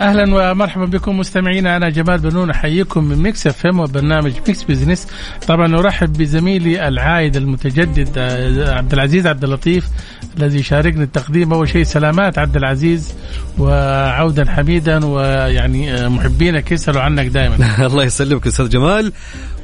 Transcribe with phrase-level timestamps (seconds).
[0.00, 5.06] أهلا ومرحبا بكم مستمعينا أنا جمال بنون أحييكم من Mix FM وبرنامج Mix Business.
[5.46, 9.88] طبعا ارحب بزميلي العايد المتجدد آه، عبد العزيز عبد اللطيف
[10.38, 11.52] الذي يشاركني التقديم.
[11.52, 13.14] أول شيء سلامات عبد العزيز
[13.58, 17.56] وعودا حميدا ويعني آه، محبينك يسالوا عنك دائما.
[17.86, 19.12] الله يسلمك أستاذ جمال.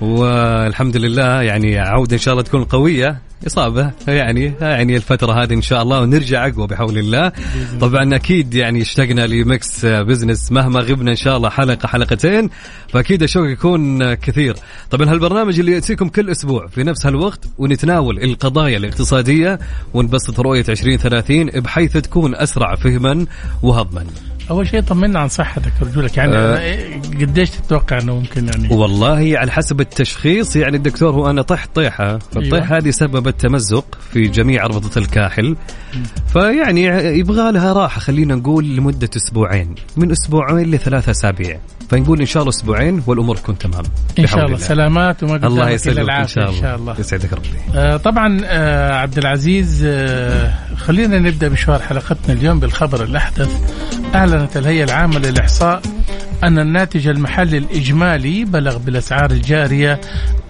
[0.01, 5.63] والحمد لله يعني عودة إن شاء الله تكون قوية إصابة يعني يعني الفترة هذه إن
[5.63, 7.33] شاء الله ونرجع أقوى بحول الله.
[7.81, 12.51] طبعا أكيد يعني اشتقنا لمكس بزنس مهما غبنا إن شاء الله حلقة حلقتين
[12.89, 14.57] فأكيد الشوق يكون كثير.
[14.91, 19.59] طبعا هالبرنامج اللي يأتيكم كل أسبوع في نفس هالوقت ونتناول القضايا الاقتصادية
[19.95, 23.27] ونبسط رؤية 2030 بحيث تكون أسرع فهما
[23.63, 24.05] وهضما.
[24.51, 26.37] أول شيء طمنا عن صحتك رجولك يعني.
[26.37, 26.85] أه.
[27.21, 32.19] قديش تتوقع إنه ممكن يعني؟ والله على حسب التشخيص يعني الدكتور هو أنا طحت طيحة
[32.19, 32.79] فالطيحة أيوة.
[32.79, 35.57] هذه سببت تمزق في جميع اربطه الكاحل.
[36.33, 36.85] فيعني
[37.19, 39.75] يبغى لها راحة خلينا نقول لمدة أسبوعين.
[39.97, 41.61] من أسبوعين لثلاثة أسابيع.
[41.91, 43.83] فنقول إن شاء الله أسبوعين والأمور تكون تمام.
[44.19, 44.57] إن شاء الله.
[44.57, 46.97] سلامات وما الله قدامك إلا يسلمك إن شاء الله, ان شاء الله.
[46.99, 47.49] يسعدك ربي.
[47.75, 53.51] آه، طبعا آه، عبد العزيز آه، خلينا نبدأ مشوار حلقتنا اليوم بالخبر الأحدث.
[54.35, 55.83] أعلنت الهيئة العامة للإحصاء
[56.45, 60.01] أن الناتج المحلي الإجمالي بلغ بالأسعار الجارية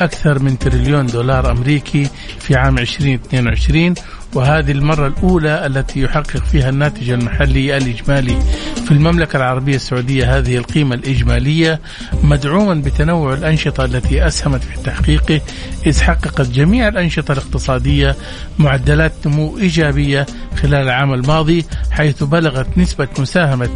[0.01, 2.09] أكثر من تريليون دولار أمريكي
[2.41, 3.95] في عام 2022
[4.35, 8.43] وهذه المرة الأولى التي يحقق فيها الناتج المحلي الإجمالي
[8.85, 10.39] في المملكة العربية السعودية.
[10.39, 11.81] هذه القيمة الإجمالية
[12.23, 15.41] مدعوما بتنوع الأنشطة التي أسهمت في تحقيقه
[15.87, 18.17] إذ حققت جميع الأنشطة الاقتصادية
[18.59, 20.27] معدلات نمو إيجابية
[20.63, 23.69] خلال العام الماضي حيث بلغت نسبة مساهمة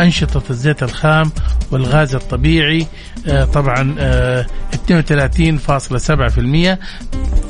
[0.00, 1.32] أنشطة الزيت الخام
[1.70, 2.86] والغاز الطبيعي
[3.52, 6.78] طبعا آه، 32.7%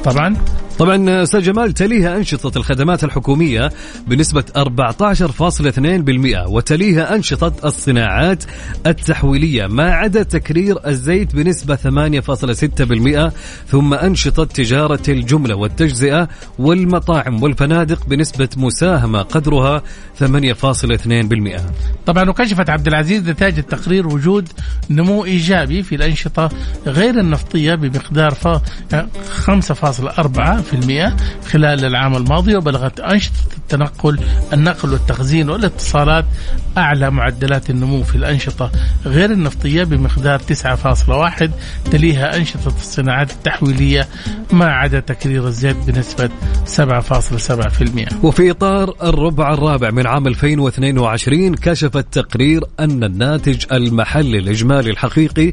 [0.04, 0.36] طبعا.
[0.78, 3.70] طبعا أستاذ جمال تليها أنشطة الخدمات الحكومية
[4.06, 8.44] بنسبة 14.2% وتليها أنشطة الصناعات
[8.86, 13.32] التحويلية ما عدا تكرير الزيت بنسبة 8.6%
[13.68, 19.82] ثم أنشطة تجارة الجملة والتجزئة والمطاعم والفنادق بنسبة مساهمة قدرها
[20.20, 21.60] 8.2%.
[22.06, 24.48] طبعا وكشفت عبد العزيز نتائج التقرير وجود
[24.90, 25.63] نمو إيجابي.
[25.66, 26.48] في الأنشطة
[26.86, 28.58] غير النفطية بمقدار ف-
[29.46, 31.12] 5.4%
[31.50, 34.18] خلال العام الماضي وبلغت أنشطة التنقل
[34.52, 36.24] النقل والتخزين والاتصالات
[36.78, 38.70] أعلى معدلات النمو في الأنشطة
[39.06, 41.48] غير النفطية بمقدار 9.1
[41.90, 44.08] تليها أنشطة الصناعات التحويلية
[44.52, 46.30] ما عدا تكرير الزيت بنسبة
[46.76, 48.14] 7.7%.
[48.24, 55.52] وفي إطار الربع الرابع من عام 2022 كشف التقرير أن الناتج المحلي الإجمالي الحقيقي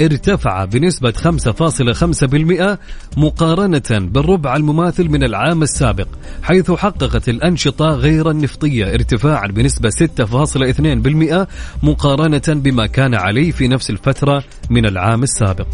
[0.00, 2.78] ارتفع بنسبة 5.5%
[3.16, 6.08] مقارنة بالربع المماثل من العام السابق
[6.42, 11.46] حيث حققت الأنشطة غير النفطية ارتفاعا بنسبة 6.2%
[11.82, 15.66] مقارنة بما كان عليه في نفس الفترة من العام السابق.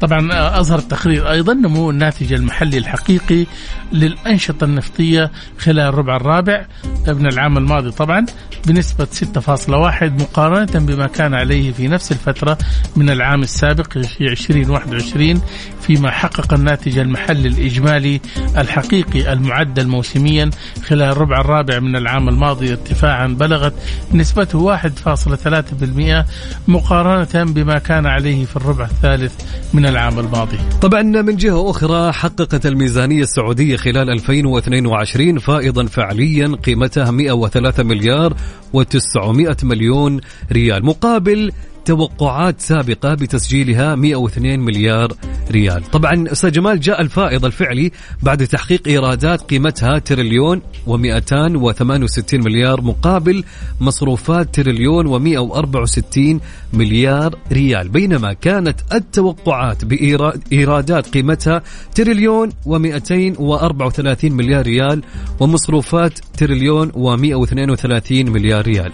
[0.00, 0.28] طبعا
[0.60, 3.46] أظهر التقرير أيضا نمو الناتج المحلي الحقيقي
[3.92, 6.66] للأنشطة النفطية خلال الربع الرابع
[7.08, 8.26] من العام الماضي طبعا
[8.66, 12.58] بنسبة 6.1 مقارنة بما كان عليه في نفس الفترة
[12.96, 13.57] من العام السابق.
[13.58, 15.40] في 2021
[15.80, 18.20] فيما حقق الناتج المحلي الإجمالي
[18.56, 20.50] الحقيقي المعدل موسميا
[20.86, 23.74] خلال الربع الرابع من العام الماضي ارتفاعا بلغت
[24.14, 26.24] نسبته 1.3%
[26.68, 29.32] مقارنة بما كان عليه في الربع الثالث
[29.74, 30.58] من العام الماضي.
[30.82, 38.34] طبعا من جهة أخرى حققت الميزانية السعودية خلال 2022 فائضا فعليا قيمتها 103 مليار
[38.76, 40.20] و900 مليون
[40.52, 41.52] ريال مقابل
[41.88, 45.12] توقعات سابقة بتسجيلها 102 مليار
[45.50, 45.82] ريال.
[45.84, 47.92] طبعا أستاذ جمال جاء الفائض الفعلي
[48.22, 53.44] بعد تحقيق إيرادات قيمتها تريليون و268 مليار مقابل
[53.80, 56.40] مصروفات تريليون و164
[56.72, 57.88] مليار ريال.
[57.88, 61.62] بينما كانت التوقعات بإيرادات قيمتها
[61.94, 65.02] تريليون و234 مليار ريال
[65.40, 68.92] ومصروفات تريليون و132 مليار ريال.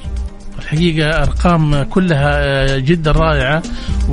[0.58, 3.62] الحقيقة أرقام كلها آه، جدا رائعة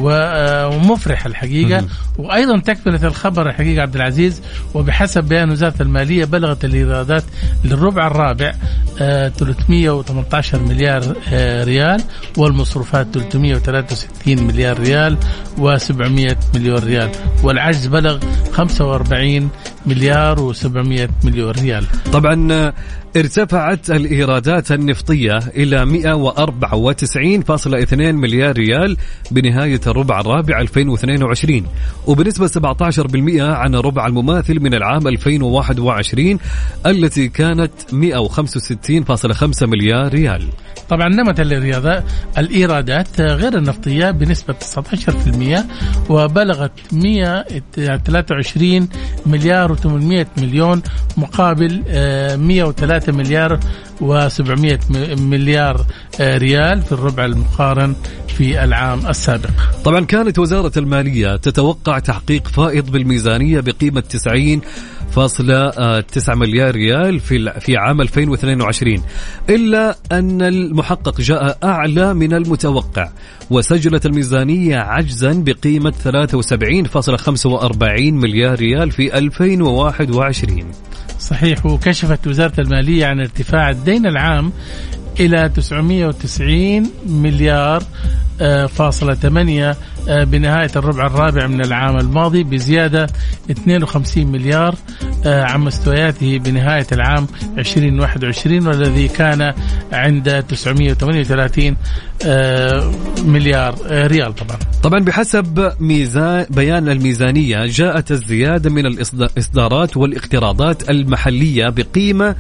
[0.10, 1.86] آه، ومفرحة الحقيقة.
[2.18, 4.42] وأيضا تكملة الخبر الحقيقة عبد العزيز
[4.74, 7.24] وبحسب بيان وزارة المالية بلغت الإيرادات
[7.64, 8.54] للربع الرابع
[8.98, 11.16] 318 آه، مليار
[11.64, 12.02] ريال
[12.38, 15.18] والمصروفات 363 مليار ريال
[15.58, 17.10] و700 مليون ريال.
[17.44, 18.20] والعجز بلغ
[18.52, 19.50] 45
[19.86, 21.86] مليار و700 مليون ريال.
[22.14, 22.72] طبعا
[23.18, 28.98] ارتفعت الإيرادات النفطية إلى 194.2 مليار ريال
[29.32, 31.66] بنهاية الربع الرابع 2022
[32.08, 36.40] وبنسبة 17% عن الربع المماثل من العام 2021
[36.86, 37.96] التي كانت 165.5
[39.64, 40.44] مليار ريال.
[40.90, 41.40] طبعا نمت
[42.38, 44.58] الإيرادات غير النفطية بنسبة 19%
[46.10, 48.90] وبلغت 123
[49.26, 50.82] مليار و800 مليون
[51.18, 51.84] مقابل
[52.38, 53.60] 103 3 مليار
[54.02, 55.86] و700 مليار
[56.22, 57.96] آه، ريال في الربع المقارن
[58.28, 59.50] في العام السابق.
[59.84, 64.62] طبعا كانت وزارة المالية تتوقع تحقيق فائض بالميزانية بقيمة 90
[65.12, 69.04] فاصلة آه، تسعة مليار ريال في في عام 2022
[69.50, 73.10] إلا أن المحقق جاء أعلى من المتوقع
[73.50, 80.72] وسجلت الميزانية عجزا بقيمة 73.45 مليار ريال في 2021
[81.20, 84.52] صحيح وكشفت وزارة المالية عن ارتفاع الدين العام
[85.20, 87.84] إلى 990 مليار
[88.42, 89.76] آه، فاصلة ثمانية آه،
[90.08, 93.08] بنهاية الربع الرابع من العام الماضي بزيادة
[93.52, 94.76] 52 مليار
[95.26, 97.28] آه، عن مستوياته بنهاية العام
[97.58, 99.54] 2021 والذي كان
[99.92, 101.78] عند 938
[103.26, 104.60] مليار ريال طبعا.
[104.84, 112.36] طبعا بحسب ميزان بيان الميزانية جاءت الزيادة من الإصدارات والإقتراضات المحلية بقيمة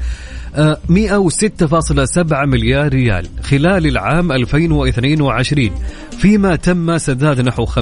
[0.55, 5.69] 106.7 مليار ريال خلال العام 2022
[6.17, 7.79] فيما تم سداد نحو 50.4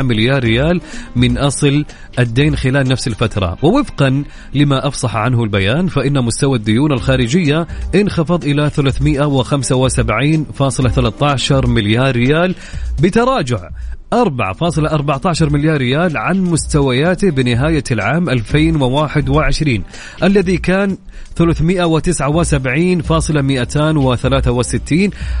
[0.00, 0.80] مليار ريال
[1.16, 1.84] من أصل
[2.18, 3.58] الدين خلال نفس الفترة.
[3.62, 4.24] ووفقا
[4.54, 12.54] لما أفصح عنه البيان فإن مستوى الديون الخارجية انخفض إلى 375.13 مليار ريال
[13.02, 13.68] بتراجع
[14.14, 19.82] 4.14 مليار ريال عن مستوياته بنهاية العام 2021
[20.22, 20.96] الذي كان
[21.40, 21.44] 379.263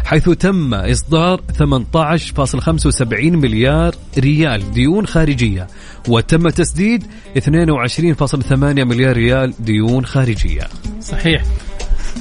[0.04, 5.66] حيث تم إصدار 18.75 مليار ريال ديون خارجية
[6.08, 7.04] وتم تسديد
[7.38, 10.62] 22.8 مليار ريال ديون خارجية.
[11.00, 11.42] صحيح.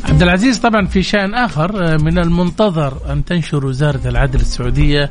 [0.05, 5.09] عبد العزيز طبعا في شأن آخر آه، من المنتظر أن تنشر وزاره العدل السعودية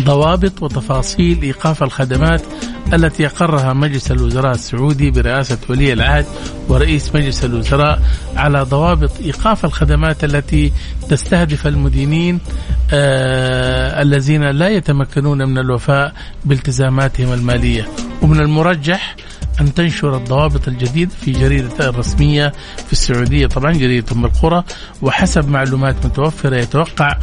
[0.00, 2.42] ضوابط وتفاصيل إيقاف الخدمات
[2.92, 6.26] التي أقرها مجلس الوزراء السعودي برئاسة ولي العهد
[6.68, 8.02] ورئيس مجلس الوزراء
[8.36, 10.72] على ضوابط إيقاف الخدمات التي
[11.08, 12.40] تستهدف المدينين
[12.92, 16.12] آه الذين لا يتمكنون من الوفاء
[16.44, 17.88] بالتزاماتهم المالية.
[18.22, 19.16] ومن المرجح
[19.60, 22.52] أن تنشر الضوابط الجديدة في جريدة الرسمية
[22.86, 23.46] في السعودية.
[23.46, 24.64] طبعا جريدة أم القرى
[25.02, 27.18] وحسب معلومات متوفرة يتوقع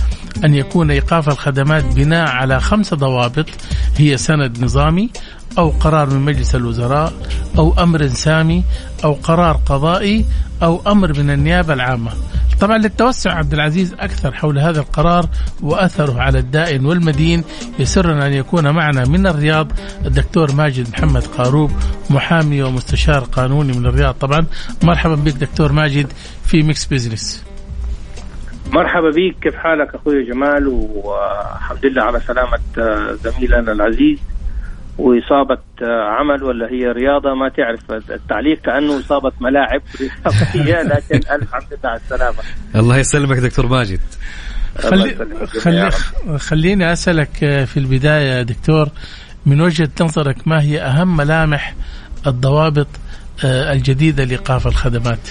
[0.46, 3.46] أن يكون إيقاف الخدمات بناء على خمس ضوابط.
[3.98, 5.10] هي سند نظامي
[5.58, 7.14] أو قرار من مجلس الوزراء
[7.58, 8.64] أو أمر سامي
[9.04, 10.26] أو قرار قضائي
[10.64, 12.12] أو أمر من النيابة العامة.
[12.62, 15.26] طبعا للتوسع عبد العزيز أكثر حول هذا القرار
[15.62, 17.44] وأثره على الدائن والمدين
[17.80, 19.72] يسرنا أن يكون معنا من الرياض
[20.06, 21.72] الدكتور ماجد محمد قاروب
[22.10, 24.14] محامي ومستشار قانوني من الرياض.
[24.14, 24.46] طبعا
[24.84, 26.08] مرحبا بك دكتور ماجد
[26.46, 27.44] في Mix Business
[28.72, 29.36] مرحبا بك.
[29.42, 32.60] كيف حالك أخوي جمال؟ والحمد لله على سلامة
[33.24, 34.20] زميلنا العزيز.
[34.98, 38.12] وإصابة عمل ولا هي رياضة ما تعرف.
[38.12, 39.82] التعليق كأنه إصابة ملاعب.
[40.56, 42.38] رياضيه لكن الف حمد لله على السلامة.
[42.76, 44.00] الله يسلمك دكتور ماجد.
[44.80, 45.16] خلي
[45.62, 45.92] خلي
[46.38, 48.88] خليني أسألك في البداية دكتور
[49.46, 51.76] من وجهة نظرك ما هي أهم ملامح
[52.28, 52.88] الضوابط
[53.46, 55.30] آه، الجديدة لإيقاف الخدمات؟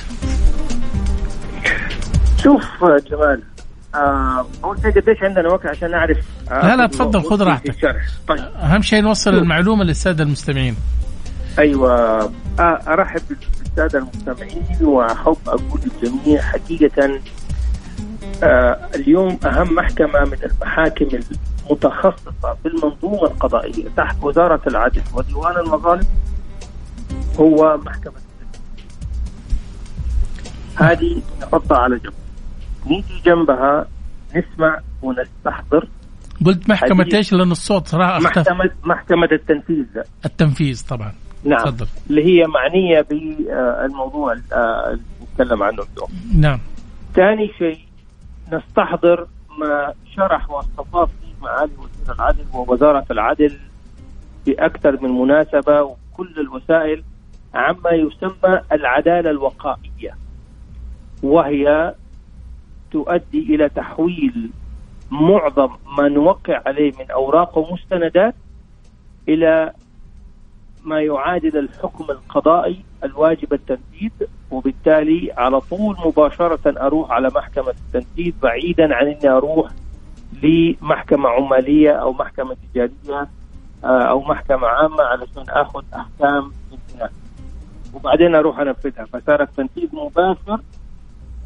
[2.43, 3.52] شوف جمال آه،
[3.95, 6.19] أول شيء قديش عندنا وقت عشان نعرف
[6.51, 7.97] آه لا لا تفضل خذ راحتك.
[8.29, 8.39] طيب.
[8.39, 10.77] أهم شيء نوصل المعلومة للسادة المستمعين.
[11.59, 11.93] أيوه.
[12.59, 13.21] آه أرحب
[13.61, 17.21] بالسادة المستمعين وأحب أقول للجميع حقيقة
[18.43, 21.09] آه اليوم أهم محكمة من المحاكم
[21.71, 26.07] متخصصة بالمنظومة القضائية تحت وزارة العدل وديوان المظالم
[27.41, 28.13] هو محكمة
[30.77, 32.13] هذه نحطها على جنب.
[32.87, 33.87] نيجي جنبها
[34.37, 35.89] نسمع ونستحضر.
[36.47, 38.51] قلت محكمة إيش؟ لأن الصوت صراحة أختفى.
[38.51, 39.87] محكمة محكمة التنفيذ.
[40.25, 41.13] التنفيذ طبعا.
[41.45, 41.65] نعم.
[41.65, 41.87] تفضل.
[42.11, 46.11] اللي هي معنية بالموضوع آه، اللي نتكلم عنه اليوم.
[46.41, 46.59] نعم.
[47.15, 47.79] ثاني شيء
[48.53, 49.27] نستحضر
[49.59, 53.59] ما شرح واستفاض فيه معالي وزير العدل ووزارة العدل
[54.47, 57.03] بأكثر من مناسبة وكل الوسائل
[57.55, 60.17] عما يسمى العدالة الوقائية
[61.23, 61.95] وهي
[62.93, 64.51] تؤدي إلى تحويل
[65.11, 68.35] معظم ما نوقع عليه من أوراق ومستندات
[69.29, 69.73] إلى
[70.85, 74.11] ما يعادل الحكم القضائي الواجب التنفيذ
[74.51, 79.71] وبالتالي على طول مباشرة أروح على محكمة التنفيذ بعيدا عن أني أروح
[80.43, 83.29] لمحكمة عمالية أو محكمة تجارية
[83.85, 87.11] آه، أو محكمة عامة علشان أحكام امتناع.
[87.95, 89.05] وبعدين أروح أنفذها.
[89.05, 90.61] فصار التنفيذ مباشر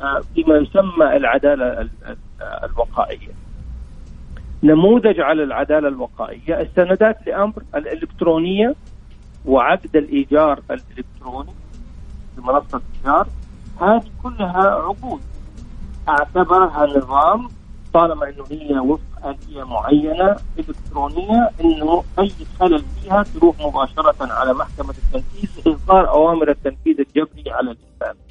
[0.01, 2.17] آه، بما يسمى العدالة ال- ال-
[2.65, 3.29] الوقائية.
[4.63, 8.75] نموذج على العدالة الوقائية السندات لأمر الإلكترونية
[9.45, 11.53] وعقد الإيجار الإلكتروني
[12.37, 13.27] بمنصة إيجار.
[13.81, 15.21] هذه كلها عقود.
[16.09, 17.49] أعتبرها نظام
[17.95, 24.95] طالما أنه هي وفق آلية معينة إلكترونية أنه أي خلل فيها تروح مباشرة على محكمة
[24.99, 28.26] التنفيذ لإصدار أوامر التنفيذ الجبري على الإنسان.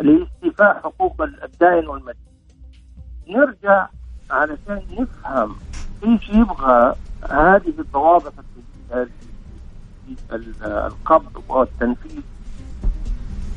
[0.00, 2.26] لاستيفاء حقوق الدائن والمدين
[3.28, 3.88] نرجع
[4.30, 5.56] علشان نفهم
[6.04, 6.94] إيش يبغى
[7.30, 8.32] هذه الضوابط
[10.62, 12.22] القبض والتنفيذ.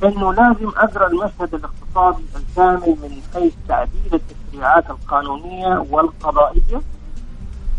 [0.04, 6.82] إنه لازم أقرأ المشهد الاقتصادي الكامل من حيث تعديل التشريعات القانونية والقضائية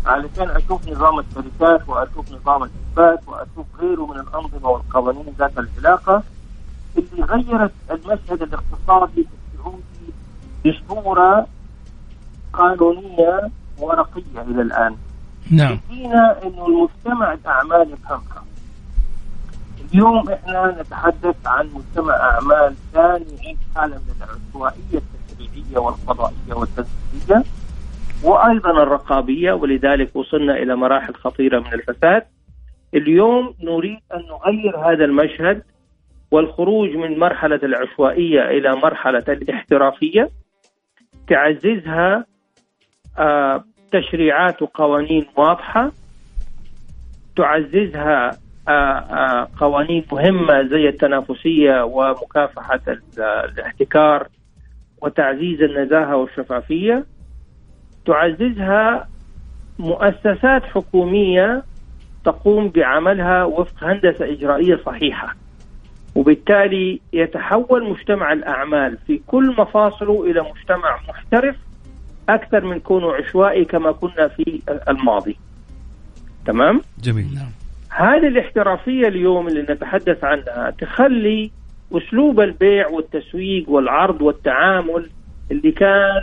[0.05, 6.23] علشان أشوف نظام الشركات وأشوف نظام الإثبات وأشوف غيره من الأنظمة والقوانين ذات العلاقة.
[6.97, 10.13] اللي غيرت المشهد الاقتصادي السعودي
[10.65, 11.47] بصورة
[12.53, 14.95] قانونية ورقية إلى الآن.
[15.51, 18.43] نعم فينا انه المجتمع الاعمال يفهمها.
[19.93, 27.43] اليوم إحنا نتحدث عن مجتمع أعمال كان يعيش حاله من العشوائية التشريعية والقضائية والتنفيذيه
[28.23, 32.23] وأيضا الرقابية ولذلك وصلنا إلى مراحل خطيرة من الفساد.
[32.93, 35.63] اليوم نريد أن نغير هذا المشهد
[36.31, 40.29] والخروج من مرحلة العشوائية إلى مرحلة الاحترافية
[41.27, 42.25] تعززها
[43.19, 45.91] آه، تشريعات وقوانين واضحة
[47.35, 48.31] تعززها
[48.67, 54.27] آه، آه، قوانين مهمة زي التنافسية ومكافحة ال- الاحتكار
[55.01, 57.05] وتعزيز النزاهة والشفافية
[58.05, 59.07] تعززها
[59.79, 61.63] مؤسسات حكومية
[62.25, 65.35] تقوم بعملها وفق هندسة إجرائية صحيحة.
[66.15, 71.55] وبالتالي يتحول مجتمع الأعمال في كل مفاصله إلى مجتمع محترف
[72.29, 75.37] أكثر من كونه عشوائي كما كنا في الماضي.
[76.45, 77.27] تمام؟ جميل.
[77.35, 77.49] نعم.
[77.89, 81.51] هذه الاحترافية اليوم اللي نتحدث عنها تخلي
[81.93, 85.09] أسلوب البيع والتسويق والعرض والتعامل
[85.51, 86.21] اللي كان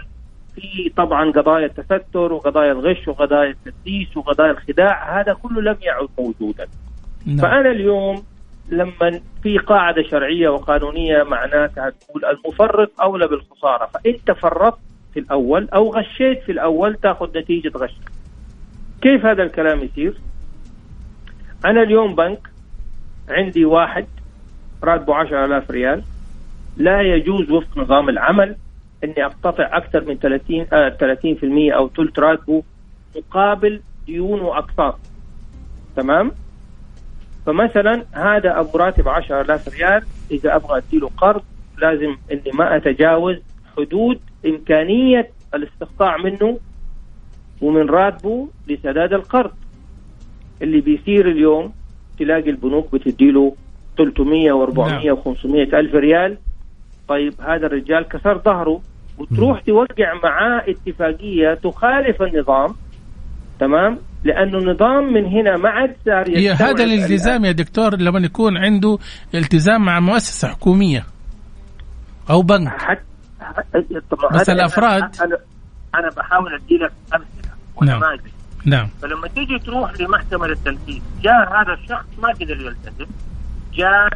[0.55, 6.67] في طبعا قضايا التستر وقضايا الغش وقضايا التدليس وقضايا الخداع هذا كله لم يعد موجودا.
[7.27, 7.37] نعم.
[7.37, 8.23] فأنا اليوم
[8.71, 14.79] لما في قاعدة شرعية وقانونية معناتها تقول المفرط أولى بالخسارة فانت فرطت
[15.15, 18.11] في الأول أو غشيت في الأول تأخذ نتيجة غشك.
[19.03, 20.15] كيف هذا الكلام يصير؟
[21.65, 22.49] أنا اليوم بنك
[23.29, 24.07] عندي واحد
[24.83, 26.03] راتبه 10000 ريال
[26.77, 28.57] لا يجوز وفق نظام العمل
[29.05, 30.97] إني أقتطع أكثر من 30 آه
[31.71, 32.63] 30% أو ثلث راتبه
[33.17, 34.99] مقابل ديون وأقساط.
[35.97, 36.33] تمام؟
[37.49, 41.43] فمثلا هذا أبو راتب 10000 ريال إذا أبغى أديله قرض
[41.79, 43.37] لازم إني ما أتجاوز
[43.77, 46.59] حدود إمكانية الاستقطاع منه
[47.63, 49.51] ومن راتبه لسداد القرض.
[50.63, 51.73] اللي بيصير اليوم
[52.19, 53.55] تلاقي البنوك بتديله
[53.97, 56.39] 300 و400 و500 ألف ريال.
[57.09, 58.81] طيب هذا الرجال كسر ظهره
[59.19, 62.75] وتروح توقع معاه اتفاقية تخالف النظام.
[63.61, 68.99] تمام؟ لأنه النظام من هنا ما عاد صار هذا الالتزام يا دكتور لما يكون عنده
[69.35, 71.07] التزام مع مؤسسة حكومية
[72.31, 72.69] أو بنك.
[72.79, 73.01] حتى
[74.35, 75.39] بس الأفراد- أنا
[75.95, 78.21] أنا بحاول أدي لك أمثلة ونماذج
[78.65, 78.89] نعم.
[79.03, 83.07] فلما تيجي تروح لمحكمة التنفيذ جاء هذا الشخص ما قدر يلتزم
[83.75, 84.09] جاء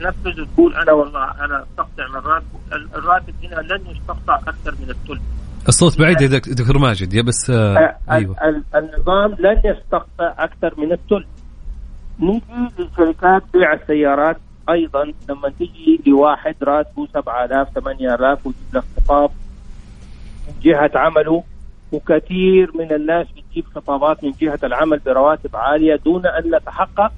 [0.00, 5.20] تنفذ وتقول أنا والله أنا أستقطع من الراتب الراتب هنا لن يستقطع أكثر من الثلث.
[5.68, 8.36] الصوت بعيد يا دك- دكتور ماجد يا بس آه آه، أيوه.
[8.48, 11.26] ال- ال- النظام لن يستقطع أكثر من الثلث.
[12.20, 12.42] نيجي
[12.78, 14.36] لشركات بيع السيارات
[14.70, 19.30] أيضا لما تجي لواحد راتبه 7000 8000 ويجيب لك خطاب
[20.48, 21.42] من جهة عمله
[21.92, 27.12] وكثير من الناس بتجيب خطابات من جهة العمل برواتب عالية دون أن نتحقق.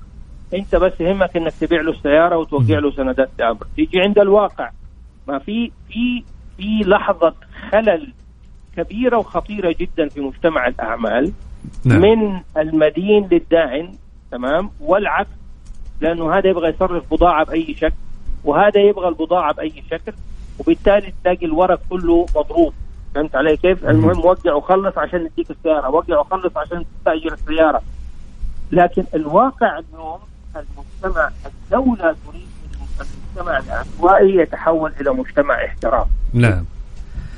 [0.55, 3.67] أنت بس يهمك إنك تبيع له السيارة وتوقع له سندات تأمر.
[3.77, 4.71] تيجي عند الواقع.
[5.29, 6.25] ما في في
[6.57, 7.35] في لحظة
[7.73, 8.13] خلل
[8.77, 11.33] كبيرة وخطيرة جدا في مجتمع الأعمال
[11.85, 12.01] نعم.
[12.01, 13.95] من المدين للداعن
[14.31, 15.31] تمام والعكس
[16.01, 17.95] لأنه هذا يبغى يصرف بضاعة بأي شكل
[18.45, 20.13] وهذا يبغى البضاعة بأي شكل
[20.59, 22.73] وبالتالي تلاقي الورق كله مضروب
[23.15, 27.83] فهمت علي كيف؟ المهم وقع وخلص عشان نديك السيارة، وقع وخلص عشان تستاجر السيارة.
[28.73, 30.19] لكن الواقع اليوم
[30.57, 32.49] المجتمع الدولة تريد
[33.01, 36.07] المجتمع العشوائي يتحول إلى مجتمع احتراف.
[36.33, 36.65] نعم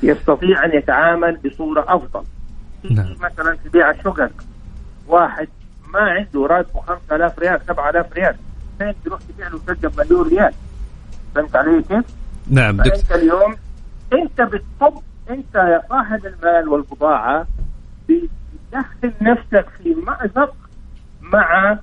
[0.03, 2.23] يستطيع أن يتعامل بصورة أفضل.
[2.89, 3.15] نعم.
[3.19, 4.31] مثلا في بيع الشقق
[5.07, 5.47] واحد
[5.93, 8.35] ما عنده راتبه 5000 ريال 7000 ريال
[8.79, 10.53] فين تروح تبيع له شقه بمليون ريال
[11.35, 12.05] فهمت علي كيف؟
[12.47, 13.55] نعم فأنت اليوم
[14.13, 17.47] أنت بتصب أنت يا صاحب المال والبضاعة
[18.09, 20.55] بتدخل نفسك في مأزق
[21.21, 21.79] مع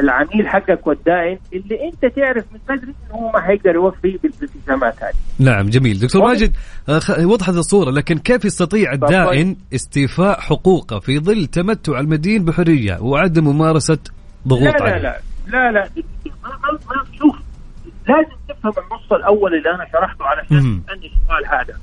[0.00, 5.12] العميل حقك والدائن اللي انت تعرف من بدري انه هو ما حيقدر يوفي بالالتزامات هذه.
[5.38, 5.98] نعم جميل.
[5.98, 6.22] دكتور.
[6.22, 6.52] ماجد
[6.88, 13.44] آه، وضحت الصورة لكن كيف يستطيع الدائن استيفاء حقوقه في ظل تمتع المدين بحرية وعدم
[13.44, 13.98] ممارسة
[14.48, 15.20] ضغوط لا لا عليه؟ لا.
[15.46, 15.88] لا لا.
[17.18, 17.36] شوف
[18.08, 20.82] لازم تفهم النص الأول اللي أنا شرحته مم.
[20.86, 21.78] تسالني السؤال هذا.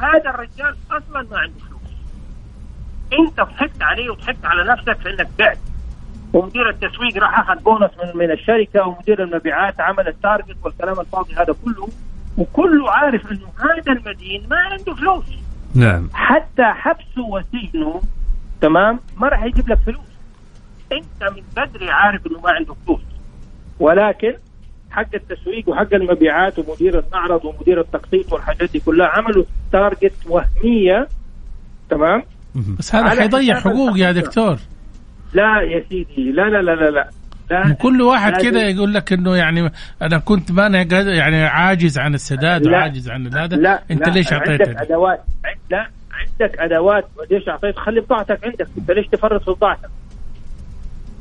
[0.00, 1.92] هذا الرجال أصلا ما عنده فلوس.
[3.20, 5.58] أنت ضحكت عليه وضحكت على نفسك في انك بعت.
[6.38, 11.54] ومدير التسويق راح أخذ بونص من من الشركة ومدير المبيعات عمل التارجت والكلام الفاضي هذا
[11.64, 11.88] كله.
[12.38, 15.24] وكله عارف إنه هذا المدين ما عنده فلوس.
[15.74, 16.10] نعم.
[16.12, 18.00] حتى حبسه وسجنه
[18.60, 20.08] تمام؟ ما راح يجيب لك فلوس.
[20.92, 23.00] أنت من بدري عارف إنه ما عنده فلوس.
[23.80, 24.34] ولكن
[24.90, 31.08] حق التسويق وحق المبيعات ومدير المعرض ومدير التخطيط والحاجات دي كلها عملوا تارجت وهمية
[31.90, 32.22] تمام.
[32.78, 34.12] بس هذا حيضيع حقوق يا.
[34.12, 34.58] دكتور.
[35.34, 37.08] لا يا سيدي لا لا لا لا لا,
[37.50, 39.70] لا كل واحد كده يقول لك إنه يعني
[40.02, 40.82] أنا كنت ما أنا
[41.14, 42.72] يعني عاجز عن السداد لا.
[42.78, 43.56] وعاجز عن هذا.
[43.56, 47.04] لا أنت لا ليش عندك أعطيتني؟ أدوات عند- لا عندك أدوات.
[47.30, 48.66] ليش أعطيت؟ خلي بضاعتك عندك.
[48.78, 49.88] أنت ليش تفرط في بضاعتك؟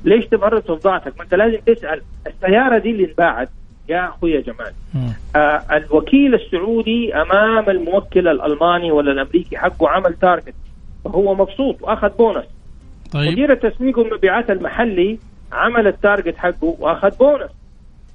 [0.06, 2.02] ليش تفرط في بضاعتك؟ ما أنت لازم تسأل.
[2.28, 3.50] السيارة دي اللي انباعت
[3.90, 4.74] يا أخوي جمال.
[5.36, 10.54] آه الوكيل السعودي أمام الموكل الألماني ولا الأمريكي حقه عمل target.
[11.06, 12.46] فهو مبسوط وأخذ بونص.
[13.14, 13.32] طيب.
[13.32, 15.20] مدير التسويق والمبيعات المحلي
[15.52, 17.52] عمل ال target حقه وأخذ بونص.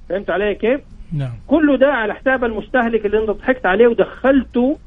[0.09, 0.81] فهمت علي كيف؟
[1.13, 1.31] نعم.
[1.47, 4.77] كله ده على حساب المستهلك اللي أنت ضحكت عليه ودخلته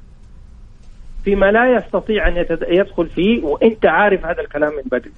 [1.24, 5.12] فيما لا يستطيع أن يتد- يدخل فيه وأنت عارف هذا الكلام من بدري.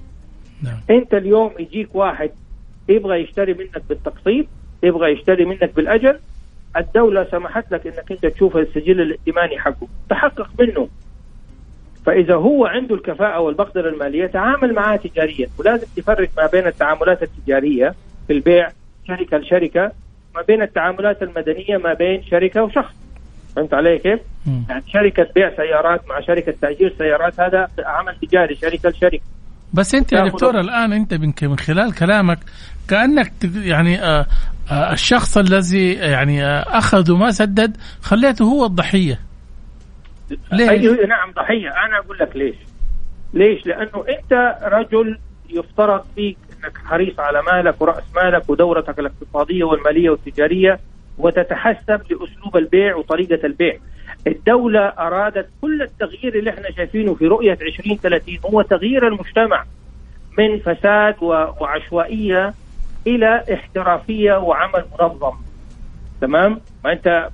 [0.63, 0.81] نعم.
[0.91, 2.31] أنت اليوم يجيك واحد
[2.89, 4.47] يبغى يشتري منك بالتقسيط
[4.83, 6.19] يبغى يشتري منك بالاجل
[6.77, 9.89] الدولة سمحت لك إنك أنت تشوف السجل الائتماني حقه.
[10.11, 10.89] تحقق منه.
[12.09, 15.49] فإذا هو عنده الكفاءة والمقدرة المالية تعامل معاه تجاريا.
[15.59, 17.95] ولازم تفرق ما بين التعاملات التجارية
[18.27, 18.69] في البيع
[19.09, 19.93] شركة لشركة
[20.35, 22.95] ما بين التعاملات المدنية ما بين شركة وشخص.
[23.57, 24.21] فهمت علي كيف؟
[24.69, 29.21] يعني شركة بيع سيارات مع شركة تأجير سيارات هذا عمل تجاري شركة لشركة.
[29.75, 32.39] بس أنت يا دكتور الآن أنت من خلال كلامك
[32.89, 33.33] كأنك
[33.65, 34.27] يعني آه
[34.71, 39.28] آه الشخص الذي يعني آه أخذ وما سدد خليته هو الضحية.
[40.53, 42.57] ليه؟ أيوه نعم ضحية أنا أقول لك ليش.
[43.35, 45.19] ليش؟ لأنه أنت رجل
[45.51, 50.79] يفترض فيك أنك حريص على مالك ورأس مالك ودورتك الاقتصادية والمالية والتجارية
[51.19, 53.77] وتتحسب لأسلوب البيع وطريقة البيع.
[54.27, 59.65] الدولة أرادت كل التغيير اللي إحنا شايفينه في رؤية 2030 هو تغيير المجتمع
[60.39, 62.55] من فساد و- وعشوائية
[63.07, 65.33] إلى احترافية وعمل منظم.
[66.21, 67.29] تمام؟ ما أنت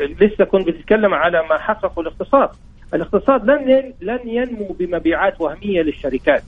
[0.00, 2.48] لسه كنت بتتكلم على ما حققه الاقتصاد.
[2.94, 6.42] الاقتصاد لن لن ينمو بمبيعات وهمية للشركات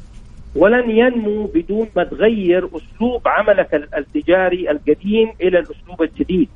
[0.56, 6.48] ولن ينمو بدون ما تغير أسلوب عملك ال- التجاري القديم إلى الأسلوب الجديد.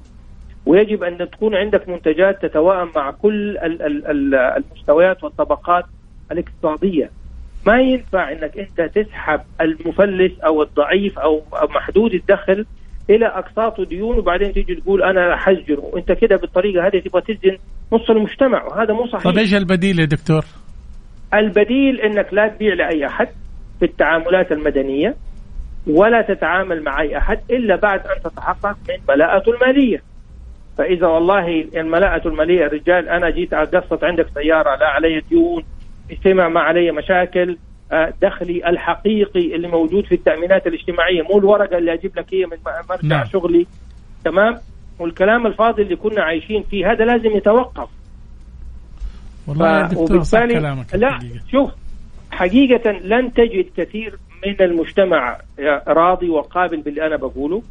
[0.66, 5.85] ويجب أن تكون عندك منتجات تتوائم مع كل ال- ال- ال- المستويات والطبقات
[6.32, 7.11] الاقتصادية.
[7.66, 12.66] ما ينفع إنك أنت تسحب المفلس أو الضعيف أو محدود الدخل
[13.10, 17.58] إلى اقساط وديون وبعدين تيجي تقول أنا حسجنه وأنت كده بالطريقة هذه تبغى تسجن
[17.92, 19.24] نص المجتمع وهذا مو صحيح.
[19.24, 20.44] طيب إيش البديل يا دكتور؟
[21.34, 23.28] البديل إنك لا تبيع لأي أحد
[23.78, 25.14] في التعاملات المدنية
[25.86, 30.02] ولا تتعامل مع أي أحد إلا بعد أن تتحقق من بلاءته المالية.
[30.78, 35.62] فإذا والله الملاءة المالية الرجال أنا جيت اقسط عندك سيارة لا علي ديون
[36.10, 37.56] اجتمع ما علي مشاكل
[38.22, 42.57] دخلي الحقيقي اللي موجود في التأمينات الاجتماعية مو الورقة اللي أجيب لك هي من
[42.90, 43.25] مرجع نعم.
[43.25, 43.66] شغلي
[44.25, 44.59] تمام
[44.99, 47.88] والكلام الفاضي اللي كنا عايشين فيه هذا لازم يتوقف
[49.46, 51.40] والله يا ف- دكتور صح كلامك لا الحقيقة.
[51.53, 51.70] شوف
[52.31, 55.38] حقيقة لن تجد كثير من المجتمع
[55.88, 57.62] راضي وقابل باللي أنا بقوله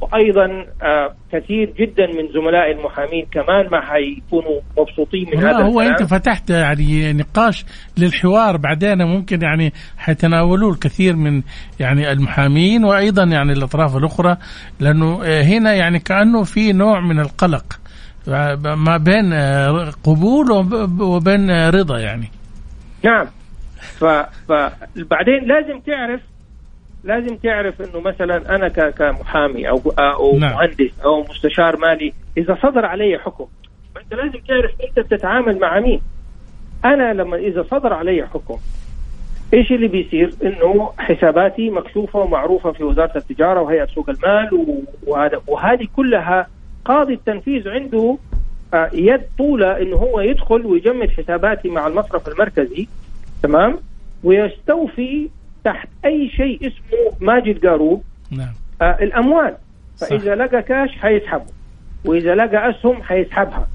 [0.00, 5.92] وأيضا آه، كثير جدا من زملاء المحامين كمان ما حيكونوا مبسوطين من هذا هو الكلام.
[6.00, 7.64] أنت فتحت يعني نقاش
[7.98, 11.42] للحوار بعدين ممكن يعني حيتناولوه الكثير من
[11.80, 14.36] يعني المحامين وأيضا يعني الأطراف الأخرى
[14.80, 17.64] لأنه آه، هنا يعني كأنه في نوع من القلق
[18.76, 22.28] ما بين آه، قبول وب- وبين رضا يعني
[23.04, 23.26] نعم.
[23.98, 26.20] فبعدين لازم تعرف
[27.06, 28.68] لازم تعرف إنه مثلا أنا.
[28.68, 30.52] كمحامي أو أو نعم.
[30.52, 33.46] مهندس أو مستشار مالي إذا صدر علي حكم
[33.94, 36.00] فأنت لازم تعرف أنت بتتعامل مع مين
[36.84, 38.58] أنا لما إذا صدر علي حكم
[39.54, 45.86] إيش اللي بيصير؟ إنه حساباتي مكشوفة ومعروفة في وزارة التجارة وهيئة سوق المال وهذا وهذه
[45.96, 46.46] كلها
[46.84, 48.18] قاضي التنفيذ عنده
[48.74, 52.88] آه، يد طولة إنه هو يدخل ويجمد حساباتي مع المصرف المركزي
[53.42, 53.78] تمام
[54.24, 55.28] ويستوفي
[55.66, 58.54] تحت أي شيء اسمه ماجد قاروب نعم.
[58.82, 59.54] آه الأموال.
[60.00, 61.46] فإذا لقى كاش حيسحبه.
[62.04, 63.68] وإذا لقى أسهم حيسحبها.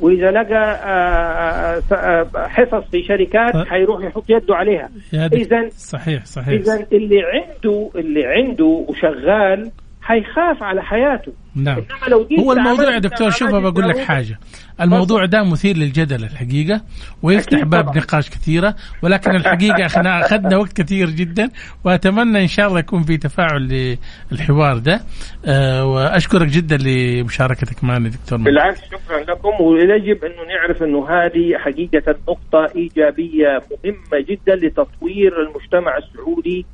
[0.00, 3.68] وإذا لقى آه، آه، آه، حصص في شركات.
[3.68, 4.88] حيروح يحط يده عليها.
[5.14, 6.48] اذا صحيح صحيح.
[6.48, 9.70] اذا اللي عنده اللي عنده وشغال
[10.10, 11.32] حيخاف على حياته.
[11.54, 11.76] نعم.
[11.78, 14.38] إنما لو جيت هو الموضوع يا دكتور شوف بقول لك حاجة.
[14.80, 16.80] الموضوع ده مثير للجدل الحقيقة
[17.22, 17.96] ويفتح باب طبعاً.
[17.96, 21.50] نقاش كثيرة ولكن الحقيقة إحنا أخذنا وقت كثير جدا
[21.84, 23.94] وأتمنى إن شاء الله يكون في تفاعل
[24.32, 25.00] للحوار ده.
[25.46, 28.38] أه وأشكرك جدا لمشاركتك معنا دكتور.
[28.38, 35.96] بالعكس شكرا لكم ويجب انه نعرف إنه هذه حقيقة نقطة إيجابية مهمة جدا لتطوير المجتمع
[35.98, 36.66] السعودي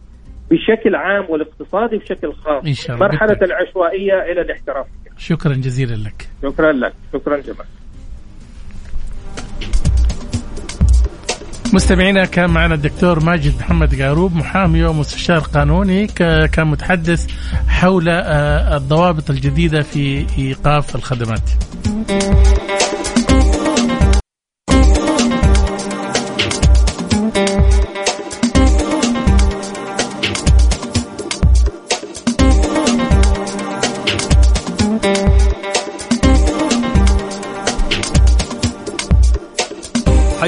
[0.50, 2.64] بشكل عام والاقتصادي بشكل خاص.
[2.66, 3.06] إن شاء الله.
[3.08, 3.52] مرحلة بالتأكيد.
[3.52, 6.28] العشوائية إلى الاحترافيه شكرا جزيلا لك.
[6.42, 6.92] شكرا لك.
[7.12, 7.66] شكرا جمال
[11.74, 16.06] مستمعينا كان معنا الدكتور ماجد محمد قاروب محامي ومستشار قانوني
[16.52, 17.26] كان متحدث
[17.68, 21.50] حول آه، الضوابط الجديدة في إيقاف الخدمات.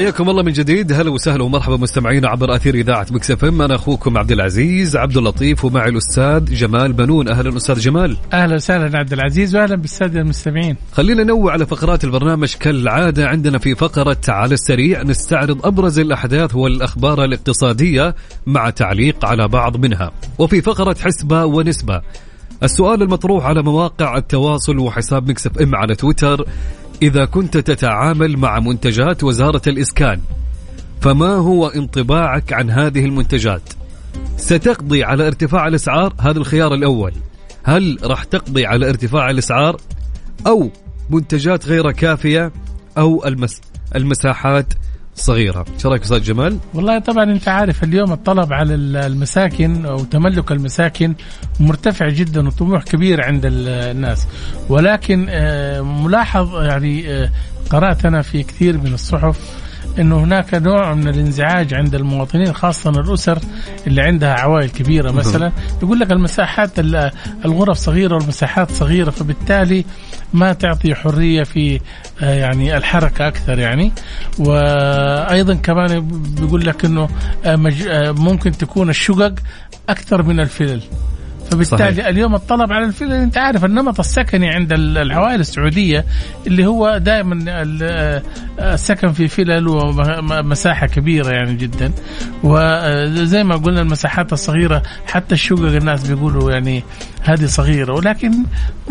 [0.09, 0.93] حياكم الله من جديد.
[0.93, 3.61] هلا وسهلا ومرحبا مستمعينا عبر أثير إذاعة Mix FM.
[3.61, 7.29] أنا أخوكم عبد العزيز عبد اللطيف ومعي الأستاذ جمال بنون.
[7.29, 8.17] أهلا أستاذ جمال.
[8.33, 10.75] أهلا وسهلا عبد العزيز وأهلا بالسادة المستمعين.
[10.91, 12.53] خلينا ننوع على فقرات البرنامج.
[12.53, 19.77] كالعادة عندنا في فقرة على السريع نستعرض أبرز الأحداث والأخبار الاقتصادية مع تعليق على بعض
[19.77, 20.11] منها.
[20.39, 22.01] وفي فقرة حسبة ونسبة.
[22.63, 26.45] السؤال المطروح على مواقع التواصل وحساب Mix FM على تويتر.
[27.01, 30.21] إذا كنت تتعامل مع منتجات وزارة الإسكان.
[31.01, 33.61] فما هو انطباعك عن هذه المنتجات؟
[34.37, 37.13] ستقضي على ارتفاع الأسعار؟ هذا الخيار الأول.
[37.63, 39.81] هل راح تقضي على ارتفاع الأسعار؟
[40.47, 40.71] أو
[41.09, 42.51] منتجات غير كافية؟
[42.97, 43.61] أو المس
[43.95, 44.73] المساحات؟
[45.19, 45.65] صغيرة.
[45.75, 51.15] إيش رأيك أستاذ جمال؟ والله طبعا أنت عارف اليوم الطلب على المساكن أو تملك المساكن
[51.59, 54.27] مرتفع جدا وطموح كبير عند ال- الناس.
[54.69, 57.29] ولكن آه، ملاحظ يعني آه،
[57.69, 59.58] قرأت أنا في كثير من الصحف
[59.99, 63.39] إنه هناك نوع من الانزعاج عند المواطنين خاصة الأسر
[63.87, 65.51] اللي عندها عوائل كبيرة مثلا.
[65.83, 67.11] يقول لك المساحات ال-
[67.45, 69.85] الغرف صغيرة والمساحات صغيرة فبالتالي
[70.33, 71.79] ما تعطي حرية في
[72.21, 73.91] آه، يعني الحركة أكثر يعني.
[74.39, 76.07] وأيضا كمان
[76.39, 77.09] بيقول لك إنه
[77.45, 79.33] آه، آه، ممكن تكون الشقق
[79.89, 80.81] أكثر من الفلل.
[81.51, 82.05] فبالتالي صحيح.
[82.07, 86.05] اليوم الطلب على الفلل أنت عارف النمط السكني عند ال- العوائل السعودية
[86.47, 88.21] اللي هو دائما ال-
[88.59, 91.91] السكن في فلل ومساحه كبيرة يعني جدا.
[92.43, 96.83] وزي ما قلنا المساحات الصغيرة حتى الشقق الناس بيقولوا يعني
[97.23, 97.93] هذه صغيرة.
[97.93, 98.31] ولكن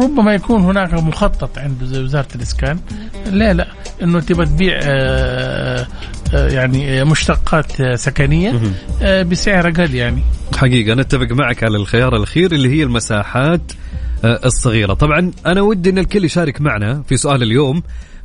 [0.01, 2.79] ربما يكون هناك مخطط عند وزارة الإسكان.
[3.33, 3.67] لا لا
[4.03, 4.83] إنه تبى تبيع آه،
[5.81, 5.87] آه،
[6.33, 8.61] يعني مشتقات آه، سكنية
[9.03, 10.23] آه، بسعر أقل يعني.
[10.57, 13.73] حقيقة نتفق معك على الخيار الأخير اللي هي المساحات
[14.25, 14.95] آه، الصغيرة.
[14.95, 17.83] طبعا أنا ودي أن الكل يشارك معنا في سؤال اليوم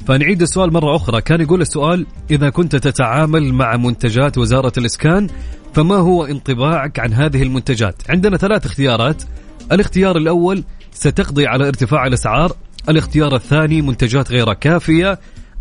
[0.07, 1.21] فنعيد السؤال مرة أخرى.
[1.21, 5.27] كان يقول السؤال إذا كنت تتعامل مع منتجات وزارة الإسكان
[5.73, 9.23] فما هو انطباعك عن هذه المنتجات؟ عندنا ثلاث اختيارات.
[9.71, 12.55] الاختيار الأول ستقضي على ارتفاع الأسعار.
[12.89, 15.19] الاختيار الثاني منتجات غير كافية.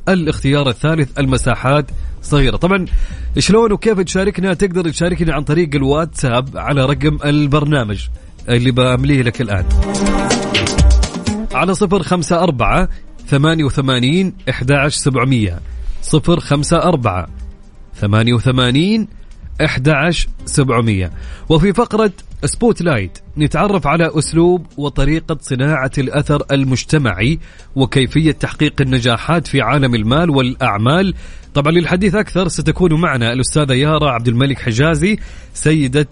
[0.09, 1.91] الاختيار الثالث المساحات
[2.23, 2.57] صغيرة.
[2.57, 2.87] طبعا
[3.39, 8.07] شلون وكيف تشاركنا تقدر تشاركنا عن طريق الواتساب على رقم البرنامج
[8.49, 9.65] اللي بأمليه لك الآن.
[11.55, 12.89] على صفر خمسة أربعة
[13.27, 15.61] ثمانية وثمانين إحدى سبعمية.
[16.03, 17.29] صفر خمسة أربعة
[17.95, 19.09] ثمانية وثمانين
[19.65, 21.11] 11700
[21.49, 22.13] وفي فقرة
[22.45, 27.39] Spotlight نتعرف على أسلوب وطريقة صناعة الأثر المجتمعي
[27.77, 31.15] وكيفية تحقيق النجاحات في عالم المال والأعمال.
[31.55, 35.19] طبعا للحديث أكثر ستكون معنا الأستاذة يارا عبد الملك حجازي
[35.55, 36.09] سيدة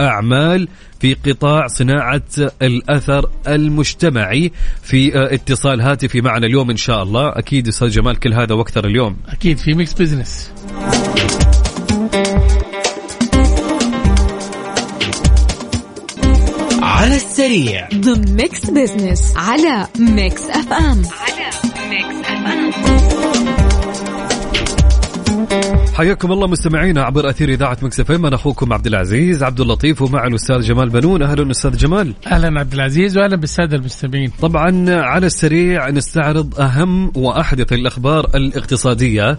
[0.00, 0.68] أعمال
[1.00, 2.22] في قطاع صناعة
[2.62, 4.52] الأثر المجتمعي.
[4.82, 7.28] في اتصال هاتفي معنا اليوم إن شاء الله.
[7.28, 9.16] أكيد أستاذ جمال كل هذا وأكثر اليوم.
[9.28, 10.52] أكيد في Mix Business
[17.00, 17.88] على السريع.
[17.94, 21.50] ضمن Mix Business على Mix FM على
[21.90, 22.70] Mix FM
[25.94, 30.26] حياكم الله مستمعينا عبر أثير إذاعة Mix FM أنا أخوكم عبد العزيز عبد اللطيف ومع
[30.26, 31.22] الأستاذ جمال بنون.
[31.22, 32.14] أهلا أستاذ جمال.
[32.26, 34.32] أهلا عبد العزيز واهلا بالسادة المستمعين.
[34.42, 39.38] طبعا على السريع نستعرض أهم وأحدث الأخبار الاقتصادية.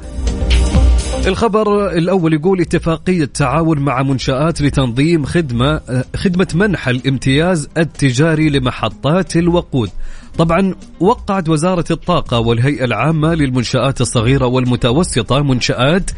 [1.27, 5.81] الخبر الأول يقول اتفاقية تعاون مع منشآت لتنظيم خدمة
[6.15, 9.89] خدمة منح الامتياز التجاري لمحطات الوقود.
[10.37, 16.11] طبعا وقعت وزارة الطاقة والهيئة العامة للمنشآت الصغيرة والمتوسطة منشآت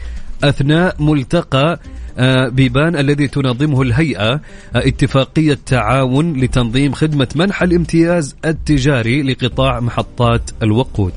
[0.44, 1.80] أثناء ملتقى
[2.50, 4.42] بيبان الذي تنظمه الهيئة آه،
[4.76, 11.14] اتفاقية تعاون لتنظيم خدمة منح الامتياز التجاري لقطاع محطات الوقود